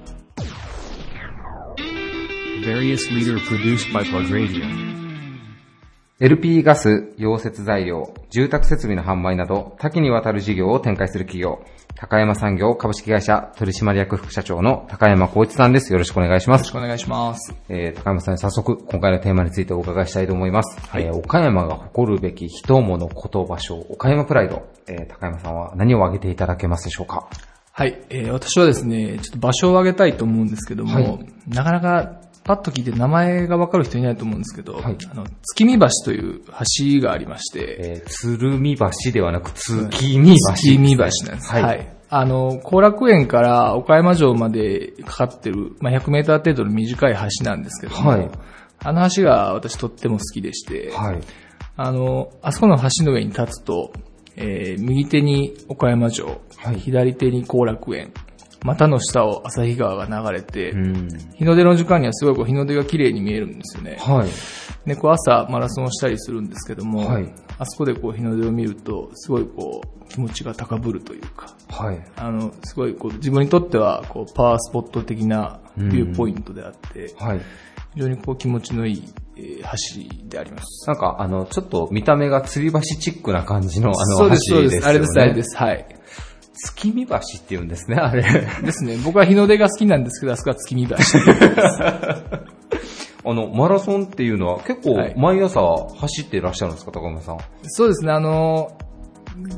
[6.20, 11.64] LP ガス、溶接材料、住宅設備の販売など多岐にわたる事業を展開する企業、
[11.96, 15.92] 高山産業株式会社取締役副社長の高山光一さんです。
[15.92, 16.60] よろしくお願いします。
[16.60, 17.52] よろしくお願いします。
[17.68, 20.78] えー高山さんに早速、今回のテーマについてお伺いしたいと思います。
[20.94, 24.62] えー岡山が誇るべき人物こと場所、岡山プライド。
[24.86, 27.28] えー高山さんは何を挙げていただけますでしょうか？
[27.72, 40.54] はい、えー私はですね、ちょっと場所を挙げたいと思うんですけども、はいなかなかパッと聞いて名前がわかる人いないと思うんですけど、はいあの、月見橋という橋がありまして、えー鶴見橋ではなく月見橋。
[40.54, 41.50] 月見橋なんです。
[41.50, 41.96] はいはい。
[42.10, 48.30] あの、後楽園から岡山城までかかってる、まあ、100メーター程度の短い橋なんですけども、はい
[48.86, 51.20] あの橋が私とっても好きでして、はい。
[51.76, 53.92] あの、あそこの橋の上に立つと、
[54.36, 58.12] えー右手に岡山城、はい左手に後楽園、
[58.64, 61.08] 股の下を旭川が流れて、うん。
[61.34, 63.98] 日の出の時間にはすごいこう日の出が綺麗に見えるんですよね。
[64.00, 64.28] はい。
[64.88, 72.04] で、こう朝マラソンをしたりするんですけども、はいあそこでこう日の出を見ると、すごいこう気持ちが高ぶるというか、はい。
[72.16, 77.40] ああの、すごいこう自分にとってはこうパワースポット的なビューポイントであって、はい。
[77.94, 79.04] 非常にこう気持ちのいい、
[79.36, 80.88] えー橋であります。
[80.88, 84.64] なんか、あの、ちょっと見た目が吊り橋チックな感じの、あの、そうです、そうで。
[84.64, 84.88] 橋ですすよね。
[84.88, 85.56] あれです、あれです。
[85.56, 85.86] はい。
[86.54, 88.22] 月見橋って言うんですね、あれ。
[88.62, 88.96] ですね。
[89.04, 90.94] 僕は日の出が好きなんですけど、あそこは月見橋。
[93.26, 95.60] あの、マラソンっていうのは結構はい毎朝
[95.98, 97.38] 走っていらっしゃるんですか、高村さん？
[97.64, 98.70] そうですね、あの、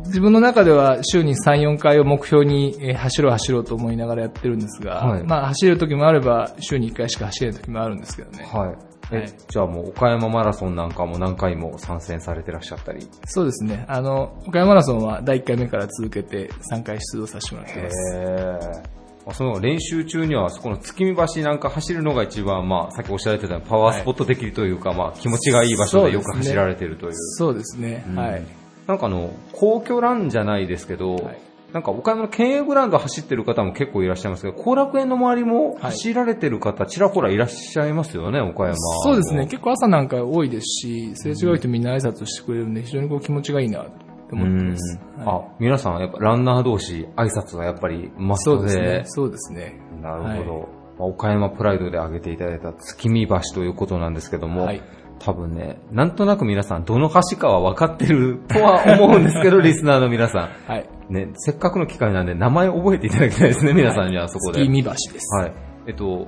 [0.07, 8.47] 自分の中では週に3、4回を目標にえー走ろう走ろうと思いながらやってるんですが、はいまあ走る時もあれば週に1回しか走れない時もあるんですけどね。
[8.51, 8.75] はい。
[9.13, 13.07] え、はいじゃあもう岡山マラソンなんかも何回も参戦されてらっしゃったり。
[13.27, 13.85] そうですね。
[13.89, 18.17] あの、岡山マラソンは第1回目から続けて3回出場させてもらってます。
[18.17, 27.13] へーその練習中には、そこの月見橋なんか走るのが一番、まあ、さっきおっしゃられてたパワースポット的というか、まあ、気持ちがいい場所でよく走られてるという。
[27.15, 28.05] そうですね。
[28.09, 28.45] うんはい。
[28.87, 31.39] なんかあの、皇居ランじゃないですけど、はい
[31.73, 38.77] なんか岡山の県営グラウンド走ってる方も結構いらっしゃいますけど、後楽園の周りも走られてる方、ちらほらいらっしゃいますよね、岡山。
[38.77, 39.47] そうですね。。
[39.47, 43.91] 結構朝なんか多いですし、すれ違う人みんな挨拶してくれるんで、非常にこう気持ちがいいなと
[44.33, 45.01] 思ってます。
[45.19, 48.69] うんはいあ、皆さんやっぱランナー同士挨拶はやっぱりマストで。
[48.69, 49.03] そうですね。
[49.07, 49.81] そうですね。
[50.03, 50.69] なるほど。
[50.99, 54.81] まあ岡山プライドで挙げていただいた月見橋ということなんですけども、はい。
[55.19, 60.87] 多分ね、なんとなく皆さんどの橋かは分かってるとは思うんですけど、 リスナーの皆さはい。
[61.11, 61.15] ん。
[61.15, 64.61] ね、せっかくの機会なんで名前覚えていただきたいですね、皆さんにはそこで。
[64.61, 65.37] 月見橋です。
[65.37, 65.53] はい。
[65.87, 66.27] えっと、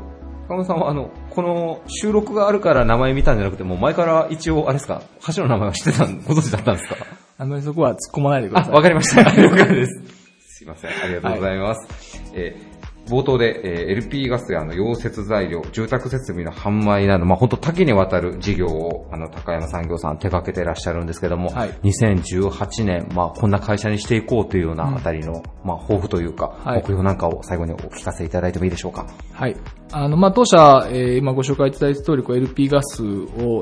[0.48, 5.02] 高村さんはあの、この収録があるから名前見たんじゃなくて、もう前から一応、あれですか、
[5.36, 6.96] 橋の名前は知ってた、ご存知だったんですか？
[7.38, 8.74] あんまりそこは突っ込まないでくだあ、さい。
[8.74, 9.22] わかりました。
[9.22, 10.02] 了解です。
[10.58, 10.90] すいません。
[10.90, 12.22] ありがとうございます。
[12.34, 12.67] えー
[13.10, 29.06] 冒頭で、えー LP ガスやあの溶接材料、住宅設備の販売など、まあ、本当多岐にわたる事業を、あの、高山産業さん手掛けていらっしゃるんですけども、はい2018年、まあ、こんな会社にしていこうというようなあたりの、まあ、抱負というか、はい目標なんかを最後にお聞かせいただいてもいいでしょうか？
[29.32, 29.56] はい。
[29.92, 33.06] あの、まあ、当社、えー今ご紹介いただいた通り、こう LP ガスを、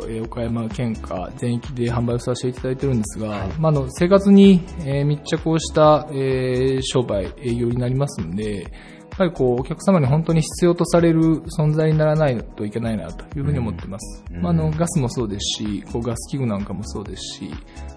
[0.09, 8.67] えー岡山県下全域で販売をさせていただいてるんですが、まあ、あの、生活に、えー密着をした、えー商売、営業になりますんで、
[9.17, 14.25] ぱりこう、お客様に本当に必要とされる存在にならないといけないなというふうに思ってます。
[14.31, 17.51] うんまあ、あの、ガスもそうですし、こう、ガス器具なんかもそうですし、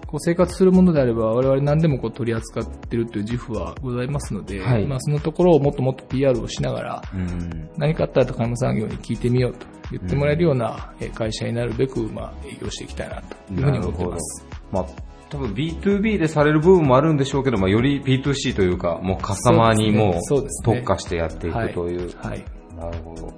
[0.06, 7.70] こう、生活するものであれば、我々何でもこう、取り扱ってるという自負はございますので、はいまあ、そのところをもっともっと PR をしながら、うん。
[7.76, 14.46] 何かあったら高山産業に聞いてみようと言ってもらえるようなえー会社になるべく、まあ、営業していきたいなというふうに思ってます。
[14.72, 14.86] まあ、
[15.30, 22.16] 多分 B2B でされる部分もあるんでしょうけど、まあ、より B2C というか、もうカスタマーにもそうですね特化してやっていくという。
[22.18, 22.44] はい。
[22.76, 23.32] なるほど。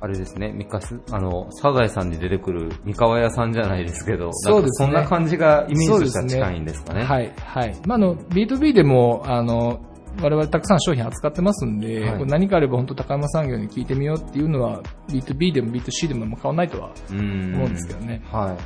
[0.00, 7.04] あれですね、ミカス、あの、サザエさんに出てくる三河屋さんじゃないですけど、そうですねなんかそんな感じがイメージとしては近いんですかね。
[7.04, 7.32] はい。
[7.36, 7.74] はい。
[7.86, 9.80] まあ、あの、B2B でも、あの、
[10.20, 18.22] 我々たくさん商品扱ってますんで、はい何かあれば本当高山産業に聞いてみようっていうのは B2B でも B2C でも変わらないとはうん思うんですけどね。
[18.30, 18.56] はい。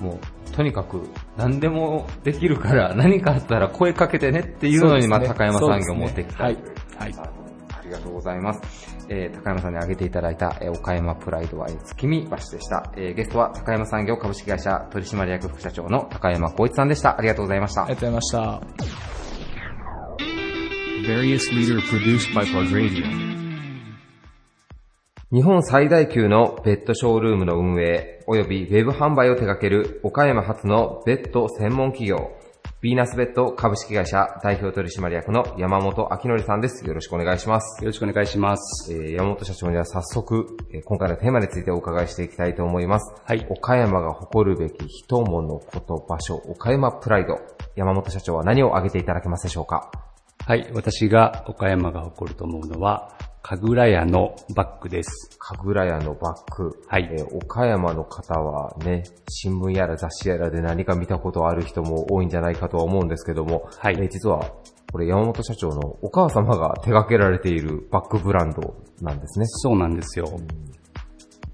[0.00, 0.18] も
[0.48, 6.44] う、とにかく、何でもできるから、何かあったら声かけてねっていうのに、まあ、高山産業を持ってきた。
[6.44, 6.54] はい。
[6.98, 7.14] はい。
[7.16, 8.94] ありがとうございます。
[9.10, 12.90] えー高山さんに挙げていただいた、えー岡山プライドは、えー月見橋でした。
[12.96, 17.18] えーゲストは高山産業株式会社取締役副社長の高山光一さんでした。
[17.18, 18.68] ありがとうございましたありがとうございまし
[23.38, 23.43] た。
[25.34, 32.30] 日本最大級のベッドショールームの運営、及びウェブ販売を手掛ける岡山発のベッド専門企業、
[32.84, 36.86] ヴィーナスベッド株式会社代表取締役の山本明則さんです。
[36.86, 37.82] よろしくお願いします。
[37.82, 38.94] よろしくお願いします。
[38.94, 43.12] えー山本社長には早速、えー今回のテーマについてお伺いしていきたいと思います。
[43.24, 47.40] はい岡山が誇るべき人物こと場所、岡山プライド。
[47.74, 49.90] 山本社長は何を挙げていただけますでしょうか？
[50.46, 55.36] はい、私が岡山が誇ると思うのは、神楽屋のバッグです。
[55.38, 56.70] 神楽屋のバッグ。
[56.88, 64.50] はいえー岡山の方はね、新聞やら雑誌やらで何か見たことある人も多いんじゃないかとは思うんですけども、はいえー実は、
[64.90, 69.44] これ山本社長のお母様が手掛けられているバッグブランドなんですね。
[69.46, 70.24] そうなんですよ。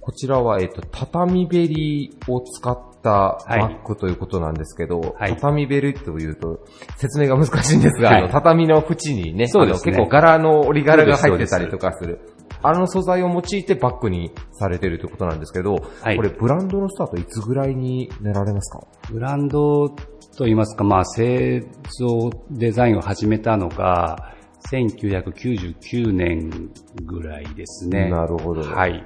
[0.01, 6.61] こちらは、えっ、と、畳ベリを使ったバッグということなんですけど、はい畳ベリというと
[6.97, 12.21] 説明が難しいんですが、はい畳の縁にね、そうですね結構柄の折り柄が入ってたりとかする。
[12.63, 18.87] あの素材を用いてバッグにされているということなんですけど、はいこれブランドのスタートいつぐらいに狙られますか？
[19.11, 19.89] ブランド
[20.37, 21.61] といいますか、まあ、製
[21.99, 24.35] 造デザインを始めたのが、
[24.71, 26.71] 1999年
[27.05, 28.11] ぐらいですね。
[28.11, 28.63] なるほど。
[28.63, 29.05] はい。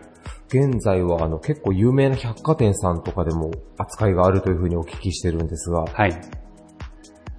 [0.55, 6.21] 現在はあの結構有名な百貨店さんとかでも扱いがあるというふうにお聞きしてるんですが、はい。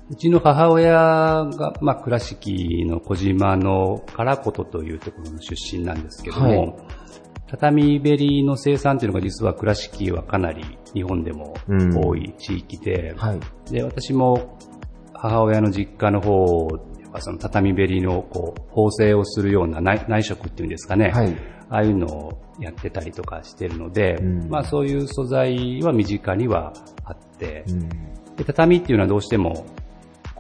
[0.10, 6.76] うちの母親が、まあ、倉敷の小島の唐琴というところの出身なんですけども、はい
[7.48, 13.40] 畳べりの生産というのが実は倉敷はかなり日本でもうん多い地域で、はい。
[13.72, 14.58] で、私も
[15.14, 16.68] 母親の実家の方
[17.20, 21.55] その畳べりのこう縫製をするような内内職っていうんですかね、はい。
[21.70, 24.50] ああいうのをやってたりとかしてるので、うん。
[24.50, 27.90] まあそういう素材は身近にはあって、うん。
[28.36, 29.66] で畳っていうのはどうしても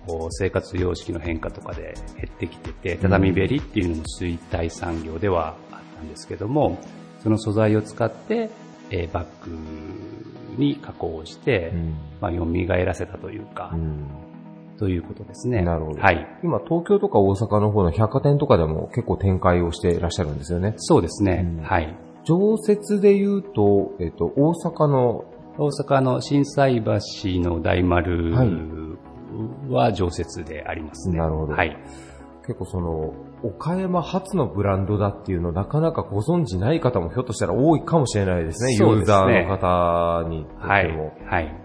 [0.05, 6.79] こう生活様式の変化とかで減ってきてて、畳べりっていうのも衰退産業ではあったんですけども、
[7.23, 8.49] その素材を使って、
[8.91, 9.57] えーバッグ
[10.57, 11.95] に加工して、うん。
[12.21, 14.24] まあ、蘇らせたというか、うん
[14.77, 15.61] ということですね。
[15.61, 16.01] なるほど。
[16.01, 16.27] はい。
[16.43, 20.73] 今、東京とか大阪の方の百貨店とかでも結構展開をしていらっしゃるんですよね。
[20.77, 21.45] そうですね。
[21.59, 21.97] うんはい。
[22.25, 25.25] 常設で言うと、えっと、大阪の、
[25.57, 26.91] 大阪の心斎橋
[27.39, 28.75] の大丸はい
[29.69, 31.17] は常設でありますね。
[31.17, 31.77] なるほどはい。
[32.45, 33.13] 結構その、
[33.43, 38.75] 岡山初のブランドだっていうのなかなかご存知ない方もひょっとしたら多いかもしれないですね。
[38.75, 40.67] すねユーザーの方にとっても。
[40.67, 41.25] はい。
[41.25, 41.64] はい。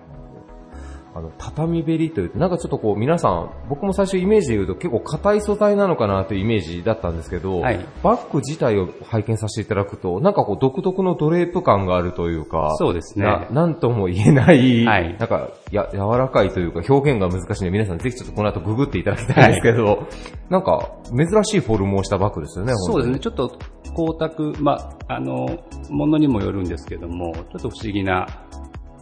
[1.15, 7.85] あの、畳べりというと、なんかちょっとこう皆さん、僕も最初イメージで言うと結構硬い素材なのかなというイメージだったんですけど、はい。
[8.03, 13.25] バッグ自体を拝見させていただくと、なんかこう独特のドレープ感があるというか、そうですね。
[13.25, 15.17] ななんとも言えない、はい。
[15.19, 20.07] なんかや柔らかいというか表現が難しいので、皆さんぜひちょっとこの後ググっていただきたいんですけど、
[20.49, 23.19] なんか珍しいフォルムをしたバッグですよね、そうですね。
[23.19, 23.59] ちょっと
[23.91, 24.73] 光沢、ま
[25.09, 25.59] あ、あの、
[25.89, 28.27] ものにもよるんですけども、ちょっと不思議な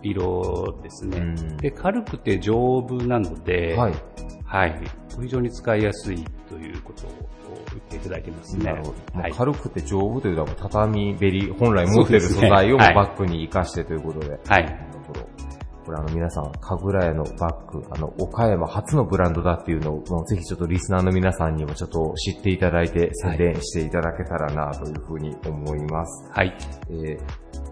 [0.02, 1.18] 色ですね。
[1.18, 3.94] うんで、軽くて丈夫なので、はい。
[4.44, 4.80] はい。
[5.20, 7.10] 非常に使いやすいということを
[7.70, 8.72] 言っていただいてますね。
[9.14, 9.32] はい。
[9.32, 14.38] 軽くて丈夫というのは畳べり、本来持ってる素材をバッグに活かしてということで。
[14.46, 14.88] はい。
[15.88, 26.30] これあの皆さん、かぐら屋のバッグ、あの、岡山初のブランドだっていうのを、ぜひちょっとリスナーの皆さんにもちょっと知っていただいて、宣伝していただけたらなというふうに思います。
[26.30, 26.54] はい。
[26.90, 27.18] えー、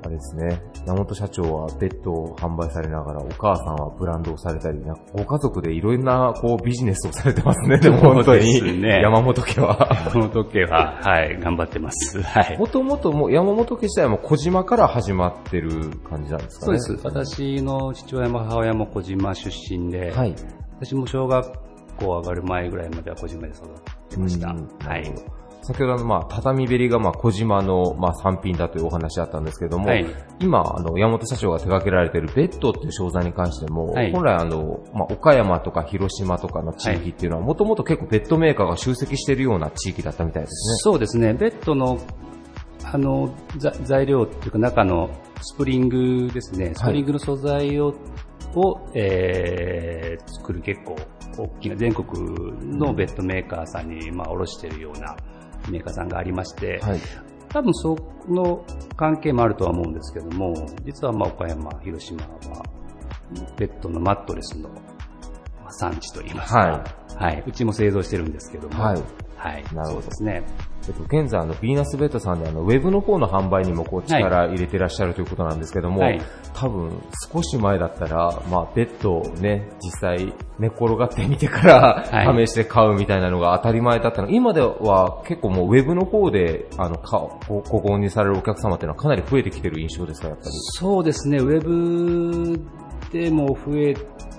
[0.06, 8.80] あれですね、山本社長はベッドを販売されながら、お母さんはブランドをされたり、なんかご家族でいろんなこうビジネスをされてますね、でも本当に。
[8.80, 10.10] ね山本家は。
[10.12, 12.22] この時計は、はい、頑張ってます。
[12.22, 12.56] はい。
[12.56, 16.78] もともと山本家自体も小島から始まってる感じなんですかね。
[16.78, 17.06] そうです。
[17.06, 20.36] 私の父親も母親も小島出身で、はい。
[20.78, 21.52] 私も小学
[21.98, 23.68] 校上がる前ぐらいまでは小島で育っ
[24.08, 24.50] てました。
[24.50, 25.12] うんはい。
[25.66, 30.06] 先ほどの、まあ、畳べりが、まあ、小島の、まあ、産品だというお話だったんですけれども、はい
[30.38, 40.76] 今、あの、山本社長が手掛けられているベッドっていう商材に関しても、はい本来、あの、まあ、岡山とか広島とかの地域っていうのは、もともと結構ベッドメーカーが集積しているような地域だったみたいですね。
[40.78, 41.34] そうですね。
[41.34, 41.98] ベッドの、
[42.84, 45.10] あの、ざ材料っていうか中の
[45.40, 46.74] スプリングですね。
[46.74, 47.94] スプリングの素材を、
[48.54, 49.96] を、えー
[50.46, 50.96] 作る結構
[51.36, 55.16] 大きな全国のベッドメーカーさんに、まあ、卸しているような
[55.70, 57.00] メーカーさんがありまして、はい。
[57.48, 57.96] 多分そ
[58.28, 58.64] の
[58.96, 60.54] 関係もあるとは思うんですけども、
[60.84, 62.62] 実はまあ岡山、広島は、
[63.56, 66.84] ベッドのマットレスのまあ産地といいますか、は
[67.16, 67.44] はい。
[67.46, 69.02] うちも製造してるんですけども、はい。
[69.36, 69.64] はい。
[69.74, 70.42] なるほどですね。
[70.88, 76.20] えっと、現在、あの、ヴィーナスベッドさんで、あの、ウェブの方の販売にも、こう、力入れてらっしゃるということなんですけども、はい
[76.54, 84.30] 多分、少し前だったら、まあ、ベッドをね、実際、寝っ転がってみてから、はい試して買うみたいなのが当たり前だったの。
[84.30, 90.50] 今では、結構もう、ウェブの方で、あの、かごご購入されるお客様っていうのはかなり増えてきてる印象ですか、やっぱり。
[90.50, 92.58] そうですね、ウェブ
[93.12, 93.94] でも増え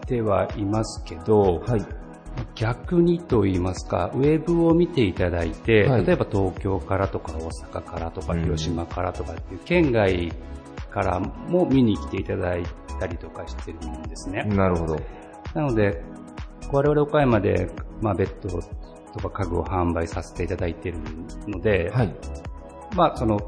[0.07, 2.06] てはいますけど、はい。
[2.55, 10.31] 逆にと言いますか、ウェブを見ていただいて、はい例えば東京からとか大阪からとかうん広島からとかっていう県外
[10.89, 12.63] からも見に来ていただい
[12.99, 14.43] たりとかしてるんですね。
[14.43, 14.99] なるほど。
[15.53, 16.01] なので、
[16.71, 17.69] 我々岡山で、
[18.01, 18.49] まあ、ベッド
[19.19, 20.99] とか家具を販売させていただいている
[21.47, 22.15] ので、はい。
[22.95, 23.39] まあ、その、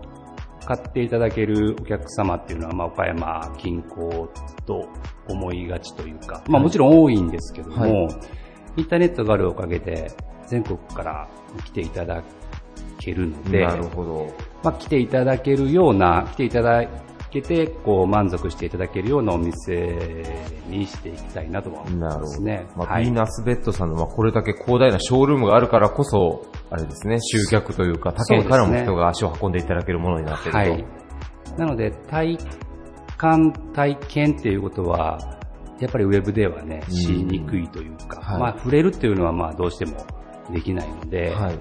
[0.65, 4.29] 買っていただけるお客様っていうのは、まあ、岡山近郊
[4.65, 4.87] と
[5.27, 8.38] 思いがちというか、まあ、もちろん多いんですけども、はい
[8.79, 10.11] インターネットがあるおかげで、
[10.47, 11.27] 全国から
[11.65, 12.23] 来ていただ
[12.97, 14.33] けるので、なるほど。
[14.63, 16.87] まあ、来ていただけるような、来ていただ
[17.29, 20.23] けて、こう、満足していただけるようなお店
[20.67, 22.21] にしていきたいなとは思いなるほど。
[22.21, 22.67] ますね。
[22.75, 30.57] まあ、はいヴィーナスベッドさんの、まあ、これだけ広大なショールームがあるからこそ、あれですね、集客というか、他県からも人が足を運んでいただけるものになっていると。
[30.57, 30.85] はい。
[31.57, 32.37] なので、体
[33.17, 35.38] 感、体験っていうことは、
[35.79, 40.05] やっぱりウェブではね、うんしにくいというか、はいまあ、触れるっていうのは、まあ、どうしても
[40.51, 41.59] できないので、はい。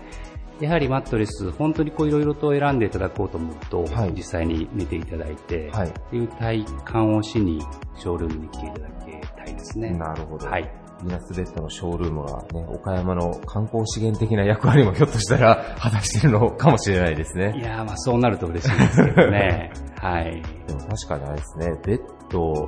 [0.60, 7.60] やはりマットレス、本当にこういろいろと選んでいただこうと思うと、はい実際に見ていただいて、はいっていう体感をしに、
[7.96, 9.90] ショールームに来ていただきたいですね。
[9.92, 10.48] なるほど。
[10.48, 10.62] はい。
[10.98, 17.60] ヴィーナスベッドのショールームがね、岡山の観光資源的な役割もひょっとしたら果たしてるのかもしれないですいね。
[17.62, 19.70] やー、まあそうなると嬉しいですけどね。
[20.02, 20.42] はい。
[20.66, 22.00] でも確かにあれですね、ベッ
[22.30, 22.66] ド、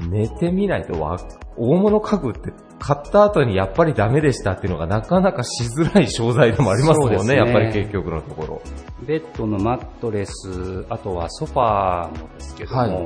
[0.00, 1.18] 寝てみないとわ、
[1.56, 7.36] 大物家具って買った後にやっぱりダメでしたっていうのがなかなかしづらい商材でもありますもんね、ね。
[7.36, 8.62] やっぱり結局のところ。
[9.06, 12.90] ベッドのマットレス、あとはソファーもですけども、はい。
[12.92, 13.00] や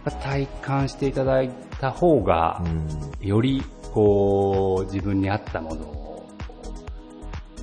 [0.00, 3.26] っぱ体感していただいた方がう、ん。
[3.26, 3.62] より
[3.92, 6.03] こう自分に合ったものを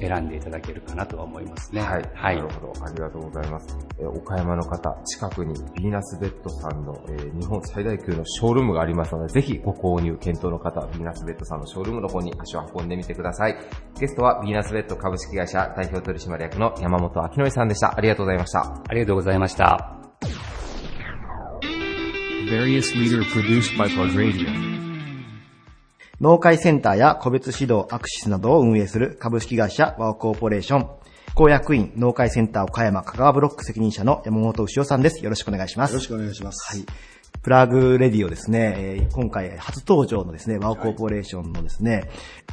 [0.02, 1.82] 選んでいただけるかなとは思いますね。
[1.82, 2.10] はい。
[2.14, 2.86] はいなるほど。
[2.86, 3.78] ありがとうございます。
[4.00, 13.56] えー岡山の方、近くにヴィーナスベッドさんの、えー日本最大級のショールームがありますので、ぜひご購入検討の方、ヴィーナスベッドさんのショールームの方に足を運んでみてください。
[14.00, 17.96] ゲストはヴィーナスベッド株式会社代表取締役の山本明則さんでした。
[17.96, 18.82] ありがとうございました。
[18.88, 19.98] ありがとうございました。
[26.22, 30.88] 農会センターや個別指導アクシスなどを運営する株式会社ワオコーポレーション。
[31.34, 35.24] 公約員農会センター岡山香川ブロック責任者の山本牛尾さんです。
[35.24, 35.94] よろしくお願いします。
[35.94, 36.78] よろしくお願いします。
[36.78, 36.86] はい。
[37.44, 42.10] プラグレディオですね、えー今回初登場のですね、ワオコーポレーションのですね、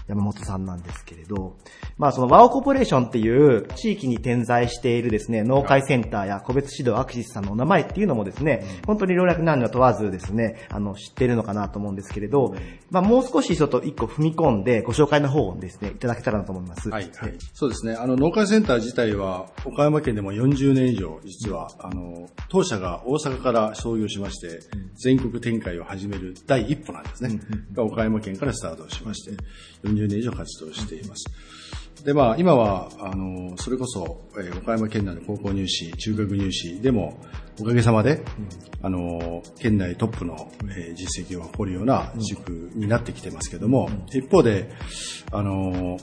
[0.09, 1.57] 山本さんなんですけれど、
[1.99, 12.55] まあそのワオコーポレーションっていう地域に点在しているですね、農会センターや個別指導アクシスさんのお名前っていうのもですね、本当に老若男女問わずですね、あの、知ってるのかなと思うんですけれど、
[12.91, 16.89] まあもう少しちょっと一個踏み込んでご紹介の方をですね、いただけたらなと思います。
[16.89, 17.35] はい、はい。
[17.53, 17.95] そうですね。
[17.95, 27.41] あの、農会センター自体は、岡山県でも40年以上、実は、あの、当社が大阪から創業しまして、全国展開を始める第一歩なんですね。
[27.73, 29.33] が岡山県からスタートしまして、
[29.85, 31.25] 40年以上活動しています。
[32.05, 37.21] で、まあ、今は、あの、それこそ、えー岡山県内の高校入試、中学入試でも、
[37.61, 38.23] おかげさまで、
[38.83, 44.71] あの、県内トップの、えー実績を誇るような塾になってきてますけども、一方で、
[45.33, 45.99] あの、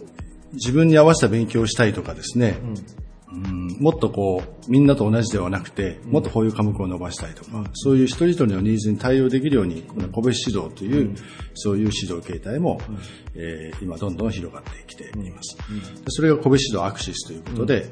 [0.54, 3.05] 自分に合わせた勉強をしたいとかですね、うん
[3.80, 11.16] もっとこう、みんなと同じではなくて、もっとこういう科目を伸ばしたいとか、そういう一人一人のニーズに対応できるように、この個別指導という、
[11.54, 12.80] そういう指導形態も、
[13.36, 15.58] えー今どんどん広がってきています。
[15.58, 15.64] で
[16.08, 17.90] それが個別指導アクシスということで、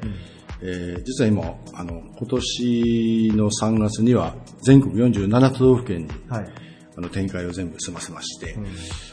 [0.62, 6.48] えー実は今、あの、今年の3月には全国47都道府県に、はい。
[6.96, 8.56] あの展開を全部済ませまして、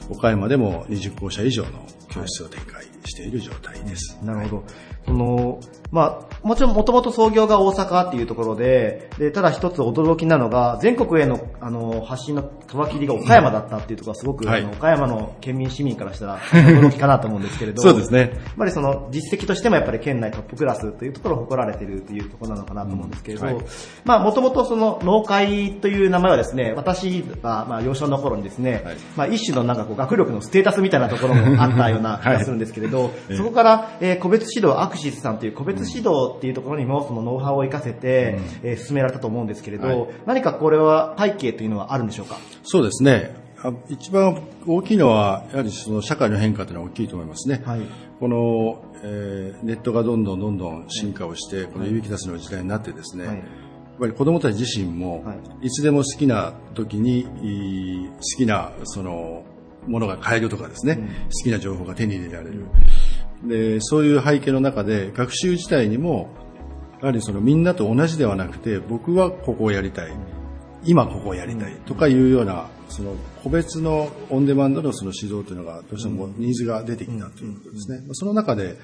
[0.07, 4.19] 岡山でも20校舎以上の教室を展開している状態です。
[4.21, 4.63] なるほど。
[5.05, 5.59] その、
[5.91, 14.61] まあ、もちろんもともと創業が大阪っていうところで、で、ただ一つ驚きなのが、全国への、あの、発信の皮切りが岡山だったっていうところがすごく、はい。
[14.61, 18.19] あの岡山の県民市民からしたら驚きかなと思うんですけれど、そうですね。
[18.19, 23.65] やっぱりその実績としてもやっぱり県内トップクラスというところを誇られているというところなのかなと思うんですけれど、うんはい。
[24.05, 28.97] まあもともとその農会という名前はですね、私がまあ幼少の頃にですね、はい。
[29.17, 40.07] まあ一種のなんかこう学力のステータスみたいなところもあったような気がするんですけれど、そこから、えー個別指導アクシスさんという個別指導っていうところにもそのノウハウを生かせて、えー進められたと思うんですけれど、はい。
[40.25, 42.37] 何かこれは背景というのはあるんでしょうか？
[42.63, 43.35] そうですね。
[43.63, 47.61] あ一番大きいのは、やはりその社会の変化というのは大きいと思いますね。
[47.63, 47.81] はい。
[48.19, 53.35] この、えーネットがどんどんどんどん進化をして、この指き出しの時代になってですね、はい。
[53.35, 53.45] やっ
[53.99, 55.67] ぱり子供たち自身も、はい。
[55.67, 59.43] いつでも好きな時に、い好きな、その、
[59.87, 62.65] ものが買えるとかですね、好きな情報が手に入れられる。
[63.43, 66.29] で、そういう背景の中で、学習自体にも、
[67.01, 70.11] やはりそのみんなと同じではなくて、僕はここをやりたい。
[70.83, 71.75] 今ここをやりたい。
[71.85, 78.03] とかいうような、その個別のオンデマンドのその指導というのがどうしてもニーズが出てきたということですね。
[78.13, 78.77] その中で、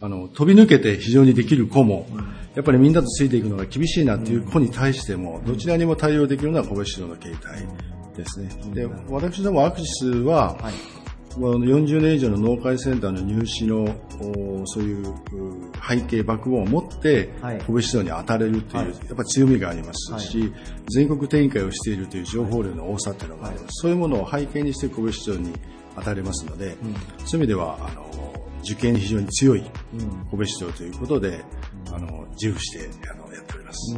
[0.00, 2.06] あの、飛び抜けて非常にできる子も、
[2.54, 7.66] やっぱりみんなとついていくのが厳しいなっていう子に対しても、どちらにも対応できるのは個別指導の形態
[8.16, 8.48] ですね。
[8.74, 10.56] で、私どもアクシスは、
[11.34, 13.84] この40年以上の農会センターの入試の
[14.18, 15.14] おそういうう
[15.86, 18.88] 背景、バックボーンを持ってはい、個別指導に当たれるという、はい。
[18.88, 20.52] やっぱり強みがありますし、
[20.88, 23.82] 全国展開をしているという情報量の多さっていうのがあります。
[23.82, 25.58] そういうものを背景にして個別指導に
[25.94, 28.06] 当たれますので、そういう意味では、あの、
[28.62, 29.62] 受験に非常に強い
[30.30, 31.44] 個別指導ということで、
[31.92, 33.25] あの、自負して、あの。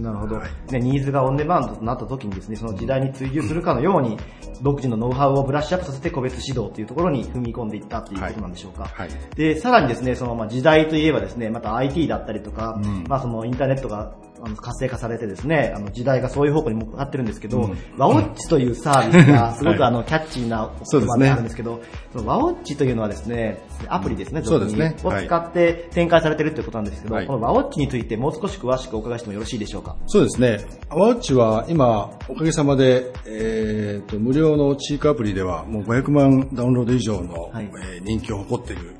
[0.00, 0.80] なるほど、はいね。
[0.80, 4.18] ニーズがオンデマンドとなった時にですね、その時代に追従するかのように、
[4.62, 8.84] 独自のノウハウをブラッシュアップさせて個別指導というところに踏み込んでいったっていうことなんでしょうか。
[8.84, 9.08] はい。
[9.36, 17.78] で、さらにですね、その、まあ、時代といえばですね、また IT だったりとか、うんまあ、そのインターネットがあの活性化されてですね、あの時代がそういう方向に向かってるんですけど、うん。
[17.97, 19.89] ワオッチというサービスがすごくはい。
[19.89, 21.80] あの、キャッチーなそうであるんですけど、
[22.12, 24.97] そのワオッチというのはですね、アプリですね、そうですね。
[25.05, 27.26] を使って展開されてるということなんですけど、はい。
[27.26, 29.97] このワオッチについてもう少し詳しくお伺いしてもよろしいでしょうか？
[30.07, 30.59] そうですね。
[30.89, 37.70] アワウッチは今、おかげさまで、えー、と、無料のチークアプリではもう500万ダウンロード以上の、はい。
[37.95, 38.95] えー人気を誇っている。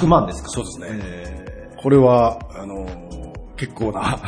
[0.00, 0.48] 500万ですか？
[0.50, 1.44] そうですね。
[1.82, 2.86] これは、あの、
[3.56, 4.20] 結構な、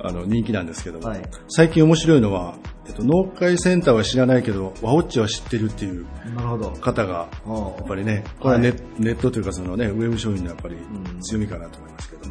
[0.00, 1.22] あの、人気なんですけども、はい。
[1.48, 2.56] 最近面白いのは、
[2.86, 6.06] えっと、農会センターは知らないけど、ワオッチは知ってるっていう。
[6.80, 10.76] 方が、おやっぱりね、これはネ,、ネットというかそのね、ウェブ商品のやっぱり
[11.22, 12.22] 強みかなと思いますけど、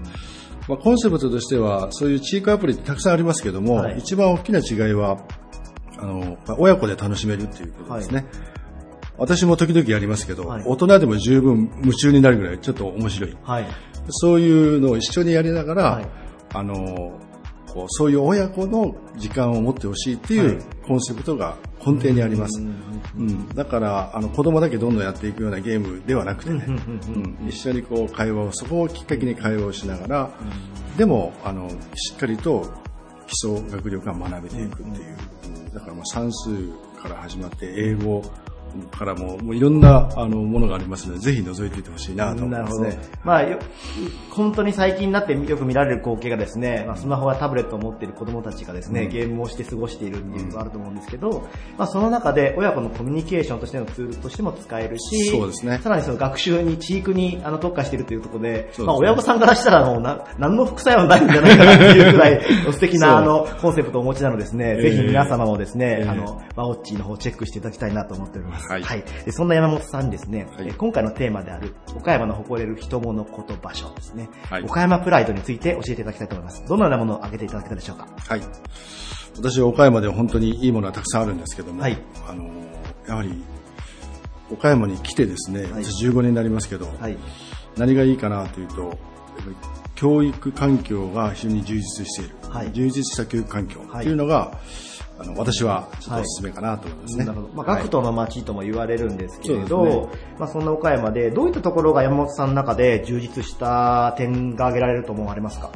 [0.67, 3.99] まあ、コンセプトとしては、そういうチークアプリってたくさんありますけども、はい。
[3.99, 5.19] 一番大きな違いは、
[5.97, 8.25] あの、まあ親子で楽しめるっていうことですね。
[9.17, 10.63] 私も時々やりますけど、はい。
[10.65, 13.37] 大人でも十分夢中になるぐらいちょっと面白い。
[13.43, 13.65] はい。
[14.09, 16.24] そういうのを一緒にやりながら、はい
[16.57, 17.19] あの、
[17.67, 22.61] こうそういう親子の時間を持ってほしいっていうコンセプトが根底にあります。
[22.61, 30.31] うん、だから、あの、子供だけどんどんやっていくようなゲームではなくてね、うん一緒にこう会話を、そこをきっかけに会話をしながら、
[30.97, 32.65] でも、あの、しっかりと
[33.27, 35.17] 基礎学力が学べていくっていう。
[35.45, 35.73] うん。
[35.73, 36.49] だからまあ算数
[37.01, 38.23] から始まって、英語
[38.83, 42.97] からも、もういろんなあのものがありますので、ぜひ覗いていってほしいなと思いますね。。
[43.23, 43.59] まあ、よ
[44.31, 51.47] 本当に最近になってよく見られる光景がですね、まあ、スマホやタブレットを持っている子供たちがですね、うんゲームをして過ごしているっていうのがあると思うんですけど、
[51.77, 62.41] まあ、その中で親子のコミュニケーションとしてのツールとしても使えるし、そうですねさらにその学習に、知育にあの特化しているというところで、ですねまあ、親御さんからしたらもうな何の副作用もないんじゃないかなっていうくらい、
[62.73, 68.64] 素敵なあのコンセプトをお持ちなのでですね、ええぜひ皆様もですね、ええあの、ワオッチーの方チェックしていただきたいなと思っております。
[68.69, 68.91] ます。
[68.91, 69.03] はい。
[69.25, 74.29] でそんな山本さんにですね、えー今回のテーマである、岡山の誇れる人物こと場所ですね、
[74.63, 76.65] 岡山プライドについて教えていただきたいと思います。
[76.67, 78.07] どのようなものを挙げていただけたでしょうか？
[78.27, 78.41] はい。
[79.37, 82.49] 私、岡山では本当にいいものはたくさんあるんですけども、あの、
[83.07, 83.43] やはり、
[84.51, 86.87] 岡山に来てですね、私15年になりますけど、
[87.77, 88.95] 何がいいかなというと、やっぱ
[89.49, 89.55] り
[89.95, 92.35] 教育環境が非常に充実している。
[92.71, 94.57] 充実した教育環境というのが、
[95.17, 97.25] あの私はちょっとおすすめかなと思いますね。
[97.25, 97.53] なるほど。
[97.53, 100.07] まあ、学徒の街とも言われるんですけれど、ね
[100.37, 105.71] まあ、そんな岡山で、どういったところが山本さんの中で充実した点が挙げられると思われますか？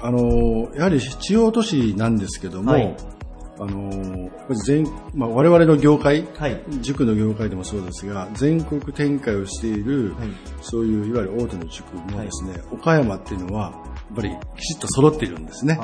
[0.00, 2.96] あの、やはり地方都市なんですけども、はい
[3.60, 4.30] あの、
[4.64, 6.26] 全、まあ、我々の業界、
[6.80, 10.14] 塾の業界でもそうですが、全国展開をしている、
[10.60, 15.78] そういういわゆる大手の塾もですね、岡山っていうのは、やっぱりきちっと揃っているんですね。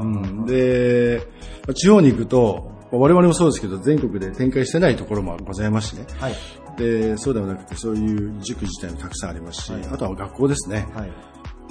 [0.00, 1.20] うん、で、
[1.66, 6.06] まあ地方に行くと、まあ我々もそうですけど、全国で展開してないところもございますしね。
[6.76, 10.86] で、そうではなくて、そういう塾自体もたくさんありますし、あとは学校ですね。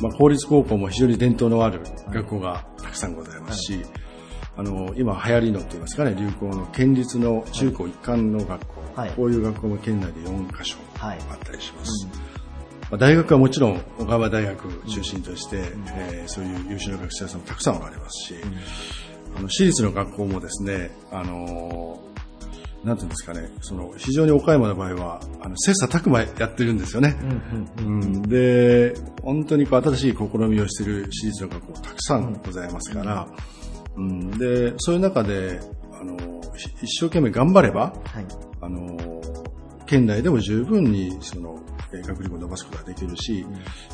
[0.01, 3.81] まあ、公立高校も非常に伝統のある学校がたくさんございますし、
[4.57, 8.75] あの、今流行りのって言いますかね、流行の県立の中高一貫の学校、
[9.15, 10.77] こういう学校も県内で4カ所
[11.29, 12.07] あったりします。
[12.89, 15.57] まあ、大学はもちろん小川大学中心として、
[15.95, 18.35] えーそういう優秀な学生さんもたくさんおられますし、
[19.35, 22.01] あの私立の学校もですね、あの
[22.83, 27.17] なんていうんですかね、その非常に岡山の場合は、あの切磋琢磨やってるんですよね。
[27.79, 28.93] うんで、
[29.23, 33.54] 本当にこう新しい試みをしている私立の学校たくさんございますから、うん
[34.37, 35.59] で、そういう中で、
[35.93, 36.17] あの、
[36.55, 37.93] ひ一生懸命頑張れば、
[38.61, 38.97] あの、
[39.85, 41.59] 県内でも十分にその、
[41.93, 43.45] えー学力を伸ばすことができるし、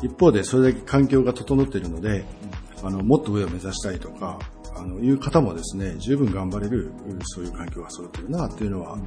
[0.02, 2.24] 一方でそれだけ環境が整っているので、
[2.82, 4.38] あの、もっと上を目指したいとか、
[4.74, 9.04] あの、いう方もですね、十分頑張れる、うんそういう環境が揃っているな、っていうのは、あの、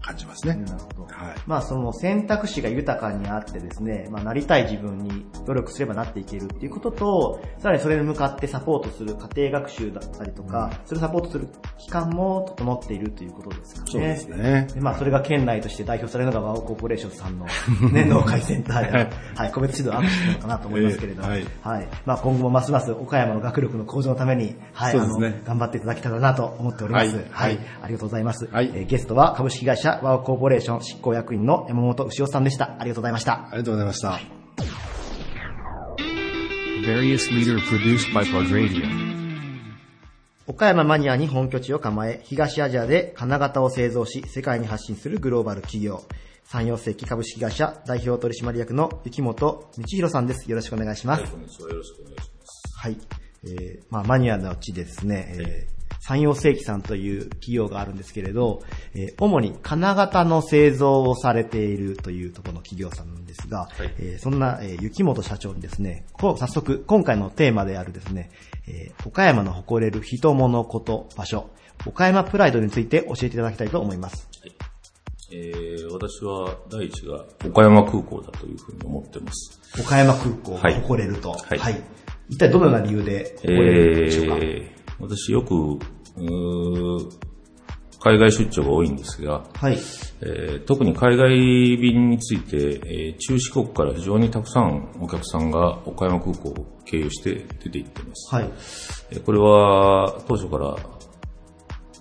[0.00, 0.52] 感じますね。
[1.08, 1.34] はい。
[1.46, 11.48] まあその選択肢が豊かにあってですね、まあなりたい自分に努力すればなっていけるっていうことと、さらにそれに向かってサポートする家庭学習だったりとか、それをサポートする
[11.78, 13.90] 機関も整っているということですかね。
[13.90, 17.46] そうですねでまあそれが県内として代表されるのがワオコーポレーションさんの、
[17.92, 21.28] ね、農会センターで、はい、個別指導アップしてるのかなと思いますけれど、ええ
[21.62, 21.72] は。
[21.72, 27.16] はいいまあ今後もますます岡山の学力の向上のために、はい、そうですね頑張っていただきたいなと思っております。
[27.16, 27.58] はいはい。
[27.82, 28.48] ありがとうございます。
[28.52, 32.76] えーゲストは株式会社ワオコーポレーション執行役員の山本牛尾さんでした。
[32.78, 33.32] ありがとうございました。
[33.32, 34.20] ありがとうございました。
[40.46, 46.02] 岡山マニアに本拠地を構え、東アジアで金型を製造し、世界に発信するグローバル企業、
[46.44, 50.50] 産業世紀株式会社代表取締役の雪本道弘さんです。
[50.50, 51.24] よろしくお願いします。
[51.30, 51.70] こんにちは。
[51.70, 52.62] よろしくお願いします。
[52.76, 52.98] はい。
[53.46, 55.74] えー、まあ、マニアのうちでですね、えー
[56.06, 58.62] 産業世紀さんという企業があるんですけれど、
[58.94, 63.68] えー主に金型の製造をされているというところの企業さんなんですが、
[63.98, 68.30] えーそんな、えー雪本社長にですね、こう早速、今回のテーマであるですね、
[68.66, 71.48] えー岡山の誇れる人物こと場所、
[71.86, 74.28] 岡山プライドについて教えていただきたいと思います。
[75.32, 79.58] えー、私は第一が岡山空港だというふうに思ってます。
[79.80, 80.74] 岡山空港がはい。
[80.82, 81.30] 誇れると。
[81.30, 81.82] はい
[82.28, 85.78] 一体どのような理由で誇れるんでしょうか、えー私よく、
[88.00, 89.78] 海外出張が多いんですが、はい
[90.20, 91.30] えー特に海外
[91.76, 98.34] 便について、えー中四国から非常にたくさんお客さんが岡山空港を経由して出て行っています。
[98.34, 98.44] はい。
[99.10, 100.76] えーこれは当初から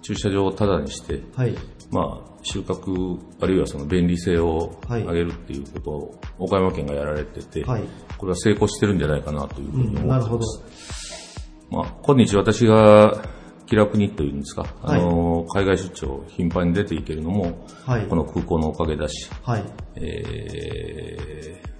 [0.01, 1.55] 駐車場をタダにして、はい。
[1.91, 7.83] まあ、収穫、あるいはその便利性をはい上げるっていうことを岡山県がやられてて、はい
[8.17, 10.45] これは成功してるんじゃないかなというふうにうん、思ってまなるほど。
[10.45, 11.49] す。
[11.69, 13.21] まあ、今日私が
[13.65, 19.65] 気楽にというんですか、あの、海外出張頻繁に出ていけるのも、はいこの空港のおかげだし、はい。
[19.95, 21.73] えー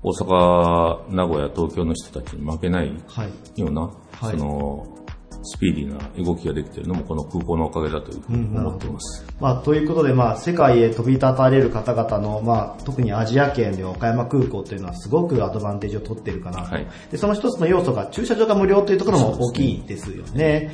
[0.00, 4.97] 大阪、名古屋、東京の人たちに負けないはいような、はいその、
[5.42, 9.24] スピーディーな動きができているのもこの空港のおかげだというふうに思っています。
[9.40, 16.76] まあ、ということで、まあ、世界へ飛び立たれる方々の、まあ、特にアジア圏では岡山空港というのはすごくアドバンテージを取っているかなと。
[17.10, 20.72] で、その一つの要素が駐車場が無料というところも大きいですよね。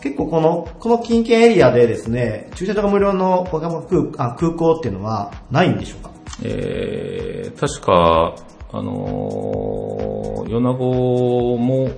[0.00, 6.10] 結構この、この近県エリアでですね、駐車場が無料の岡山空あ空港っていうのはないんでしょうか？
[6.42, 8.34] えー確か、
[8.72, 11.88] あのー米子も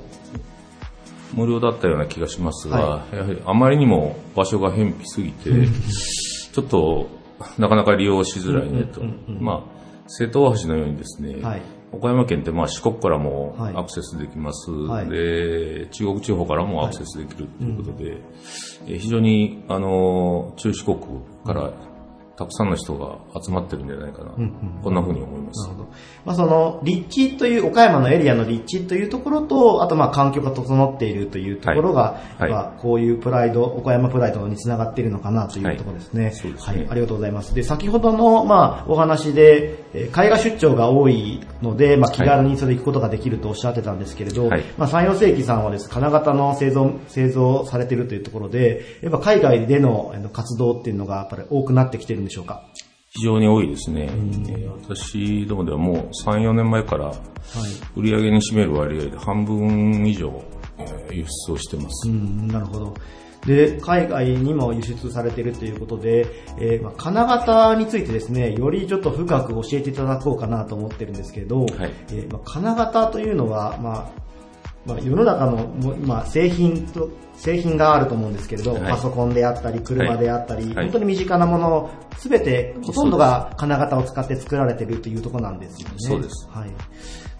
[1.35, 5.51] 無料だったような気がしますが、はやはりあまりにも場所が偏僻すぎて、
[6.53, 7.09] ちょっと
[7.59, 9.03] なかなか利用しづらいねと。
[9.41, 11.63] まあ、瀬戸大橋のようにですね、はい。
[11.93, 13.75] 岡山県ってまあ四国からもはい。
[13.77, 15.09] アクセスできます、はい。
[15.09, 18.19] で、中国地方からもアクセスできるということで、
[18.87, 20.99] えー非常に、あの、中四国
[21.45, 21.73] から
[22.37, 24.33] たくさんの人が集まってるんじゃないかな。
[24.37, 25.69] うんうんこんな風に思います。
[26.25, 36.33] まあ、その、立地という、岡山のエリアの立地というところと、あとまあ環境が整っているというところが、はいまあ、こういうプライド、岡山プライドにつながっているのかなというところですね。
[36.59, 37.55] はい、ありがとうございます。
[37.55, 52.63] で、先ほどの、まあ、お話で、えー海外出張が多いので、まあ、気軽にそれ行くことができるとおっしゃってたんですけれど、はいまあ、山陽世紀さんはです、金型の製造、製造されているというところで、やっぱ海外での活動っていうのがやっぱり多くなってきてるんでしょうか？
[53.19, 54.09] 非常に多いですね。
[54.11, 57.13] えー私どもではもう3、4年前から
[57.97, 60.43] 売り上げに占める割合で半分以上、
[60.79, 62.09] えー輸出をしてます。
[62.09, 62.95] うん、なるほど。
[63.47, 66.27] で、海外にも輸出されているということで、
[66.59, 71.67] えーまあ、金型についてですね、よりちょっと深く教えていただこうかなと思ってるんですけれど、
[72.11, 74.27] えーまあ、金型というのは、まあ、
[74.85, 85.95] まあ、世の中の今製品と、製品があると思うんですけれど、はいパソコンであったり、車であったり、はい本当に身近なもの、すべて、ほとんどが金型を使って作られているというところなんですよね。
[85.99, 86.49] そうです。
[86.51, 86.71] はい。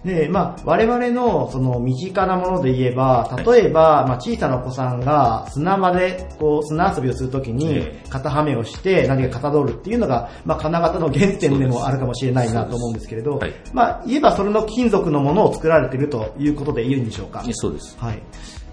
[0.07, 13.37] で、まあ、我々の、その、身近なもので言えば、例えば、まあ、小さなお子さんが砂場で、こう、砂遊びをするときに、型はめをして、何か型取るっていうのが、まあ、金型の原点でもあるかもしれないなと思うんですけれど、
[13.73, 17.43] まあ、言えばそれの金属のものを作られているということで言うんでしょうか？
[17.51, 17.97] そうです。
[17.99, 18.21] はい。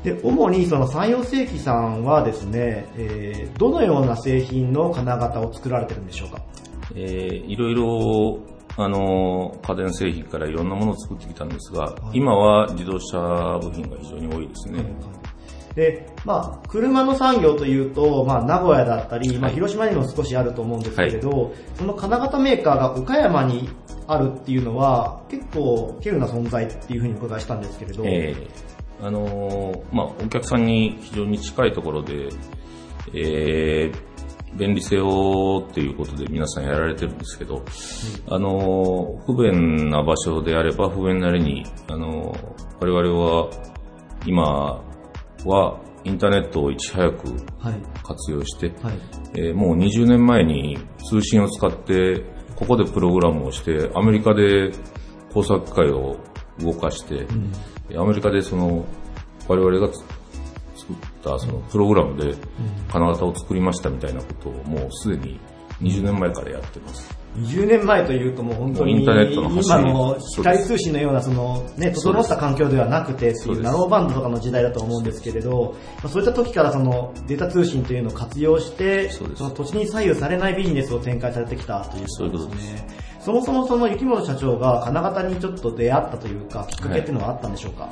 [0.05, 6.43] で、主にその山陽世紀さんはですね、えー、どのような製品の金型を作られてるんでしょうか？
[6.95, 8.39] えーいろいろ、
[8.77, 14.85] あの、家電製品からいろんなものを作ってきたんですが、今は自動車部品が非常に多いですね。
[15.77, 23.69] で、まあ、車の産業というと、まあ、名古屋だったり、まあ、広島にも少しあると思うんですけれど、その金型メーカーが岡山に
[24.07, 32.29] あるっていうのは、結構、稀有な存在っていうふうにお伺いしたんですけれど、えーあのーまあ、お客さんに非常に近いところで、
[33.13, 34.14] えー
[34.57, 37.65] 便利性をっていうことで皆さんやられてるんですけど、
[38.29, 43.51] あのー不便な場所であれば不便なりに、あのー我々は
[44.27, 44.83] 今
[45.45, 47.29] はインターネットをいち早く
[47.59, 47.75] はい。
[48.03, 48.99] 活用して、はい。
[49.37, 50.79] えーもう20年前に
[51.09, 52.23] 通信を使って、
[52.57, 54.71] ここでプログラムをして、アメリカで
[55.33, 56.17] 工作機械を
[56.61, 57.27] 動かして、
[57.97, 58.85] アメリカでその、
[59.49, 59.89] 我々が
[61.33, 62.35] ったそのプログラムで
[62.91, 65.41] 金型を作りましたみたいなことをもうすでに
[65.81, 67.25] 20年前からやってます。
[67.37, 69.67] 20年前というともう本当にもうインターネットの走り。
[69.67, 82.87] 今の光通信のようなそのね、整った環境ではなくてっていうナローバンドとかの時代だと思うんですけれど、まあそういった時からそのデータ通信というのを活用して、その土地に左右されないビジネスを展開されてきたということですね。
[83.19, 87.89] そもそもその雪本社長が金型にちょっと出会ったというか、きっかけっていうのはあったんでしょうか、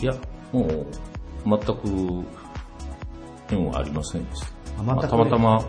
[0.00, 0.14] いや、
[0.52, 0.86] もう
[1.44, 2.24] 全く
[3.50, 4.48] 縁はありませんでした。
[4.80, 5.64] あまあたまたま、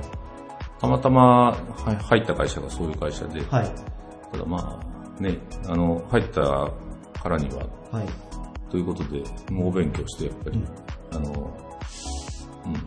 [0.80, 3.72] たまたまはい入った会社がそういう会社で、はい
[4.32, 6.42] ただまあね、あの、入った
[7.22, 8.08] からには、はい。
[8.70, 10.64] ということで、猛勉強して、やっぱり、
[11.14, 12.17] あの、うん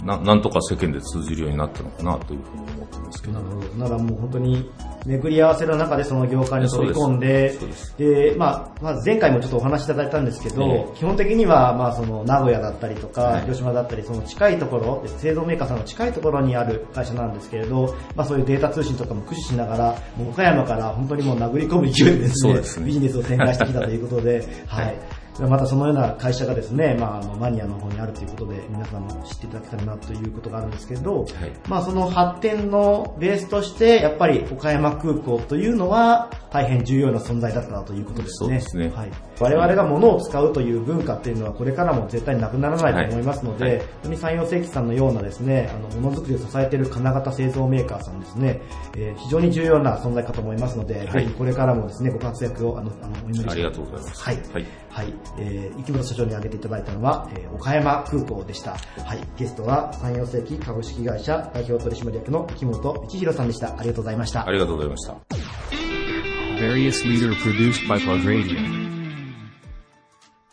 [0.05, 3.35] な、なんとか世間で通じるようになったのかなというふうに思ってますけど。
[3.35, 3.67] なるほど。
[3.85, 4.71] ならもう本当に
[5.07, 7.59] 巡り合わせの中でその業界に飛び込んで、
[7.99, 25.20] で、まあ、まあ前回もちょっとお話しいただいたんですけど、ええ基本的には、まあその名古屋だったりとか、はい広島だったり、その近いところ、製造メーカーさんの近いところにある会社なんですけれど、まあそういうデータ通信とかも駆使しながら、もう岡山から本当にもう殴り込む勢いでですね、すねビジネスを展開してきたということで、はい。
[25.49, 31.27] またそのような会社がですね、まあ、あのマニアの方にあるということで、皆さんも知っていただけたらなということがあるんですけど、
[31.69, 38.35] まあその発展のベースとして、やっぱり岡山空港というのは大変重要な存在だったということですね。
[38.39, 39.11] そうですねはい。
[39.39, 48.61] 我々が物を使うという文化っていうのはこれからも絶対なくならないと思いますので、はい本当に山陽世紀さんのようなですね、あの、ものづくりを支えている金型製造メーカーさんですね、
[48.97, 54.23] えー非常に重要な存在かと思いますので、はいぜひこれからもですね、ご活躍を、あの、あの、お祈りしてありがとうございます。
[54.23, 54.67] はい。
[54.91, 55.05] はい。
[55.05, 55.15] はい。
[55.39, 58.73] えー、池本社長に挙げていただいたのは、えー岡山空港でした。
[58.73, 59.19] はい。
[59.37, 63.79] ゲストは、山陽世紀株式会社代表取締役の池本道弘さんでした。
[63.79, 64.47] ありがとうございました。
[64.47, 65.15] ありがとうございました。
[66.59, 68.59] Various leader produced by Plug Radio.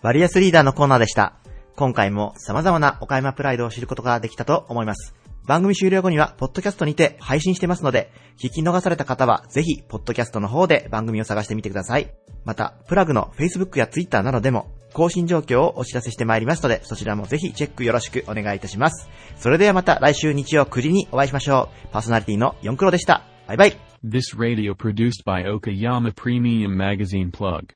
[0.02, 1.34] バリアスリーダーのコーナーでした。
[1.76, 5.14] 今回も様々な岡山プライドを知ることができたと思います。
[5.48, 12.14] 番組終了後には、ポッドキャストにて配信してますので、聞き逃された方は、ぜひ、ポッドキャストの方で番組を探してみてください。
[12.44, 19.08] また、プラグの Facebook や Twitter などでも、更新状況をお知らせしてまいりますので、そちらもぜひチェックよろしくお願いいたします。
[19.38, 21.88] それではまた来週日曜9時にお会いしましょう。
[21.94, 23.24] パーソナリティの4クロでした。
[23.48, 23.78] バイバイ。
[24.04, 27.68] This radio produced by Okayama Premium Magazine Plug.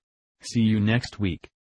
[0.41, 1.41] See you next week.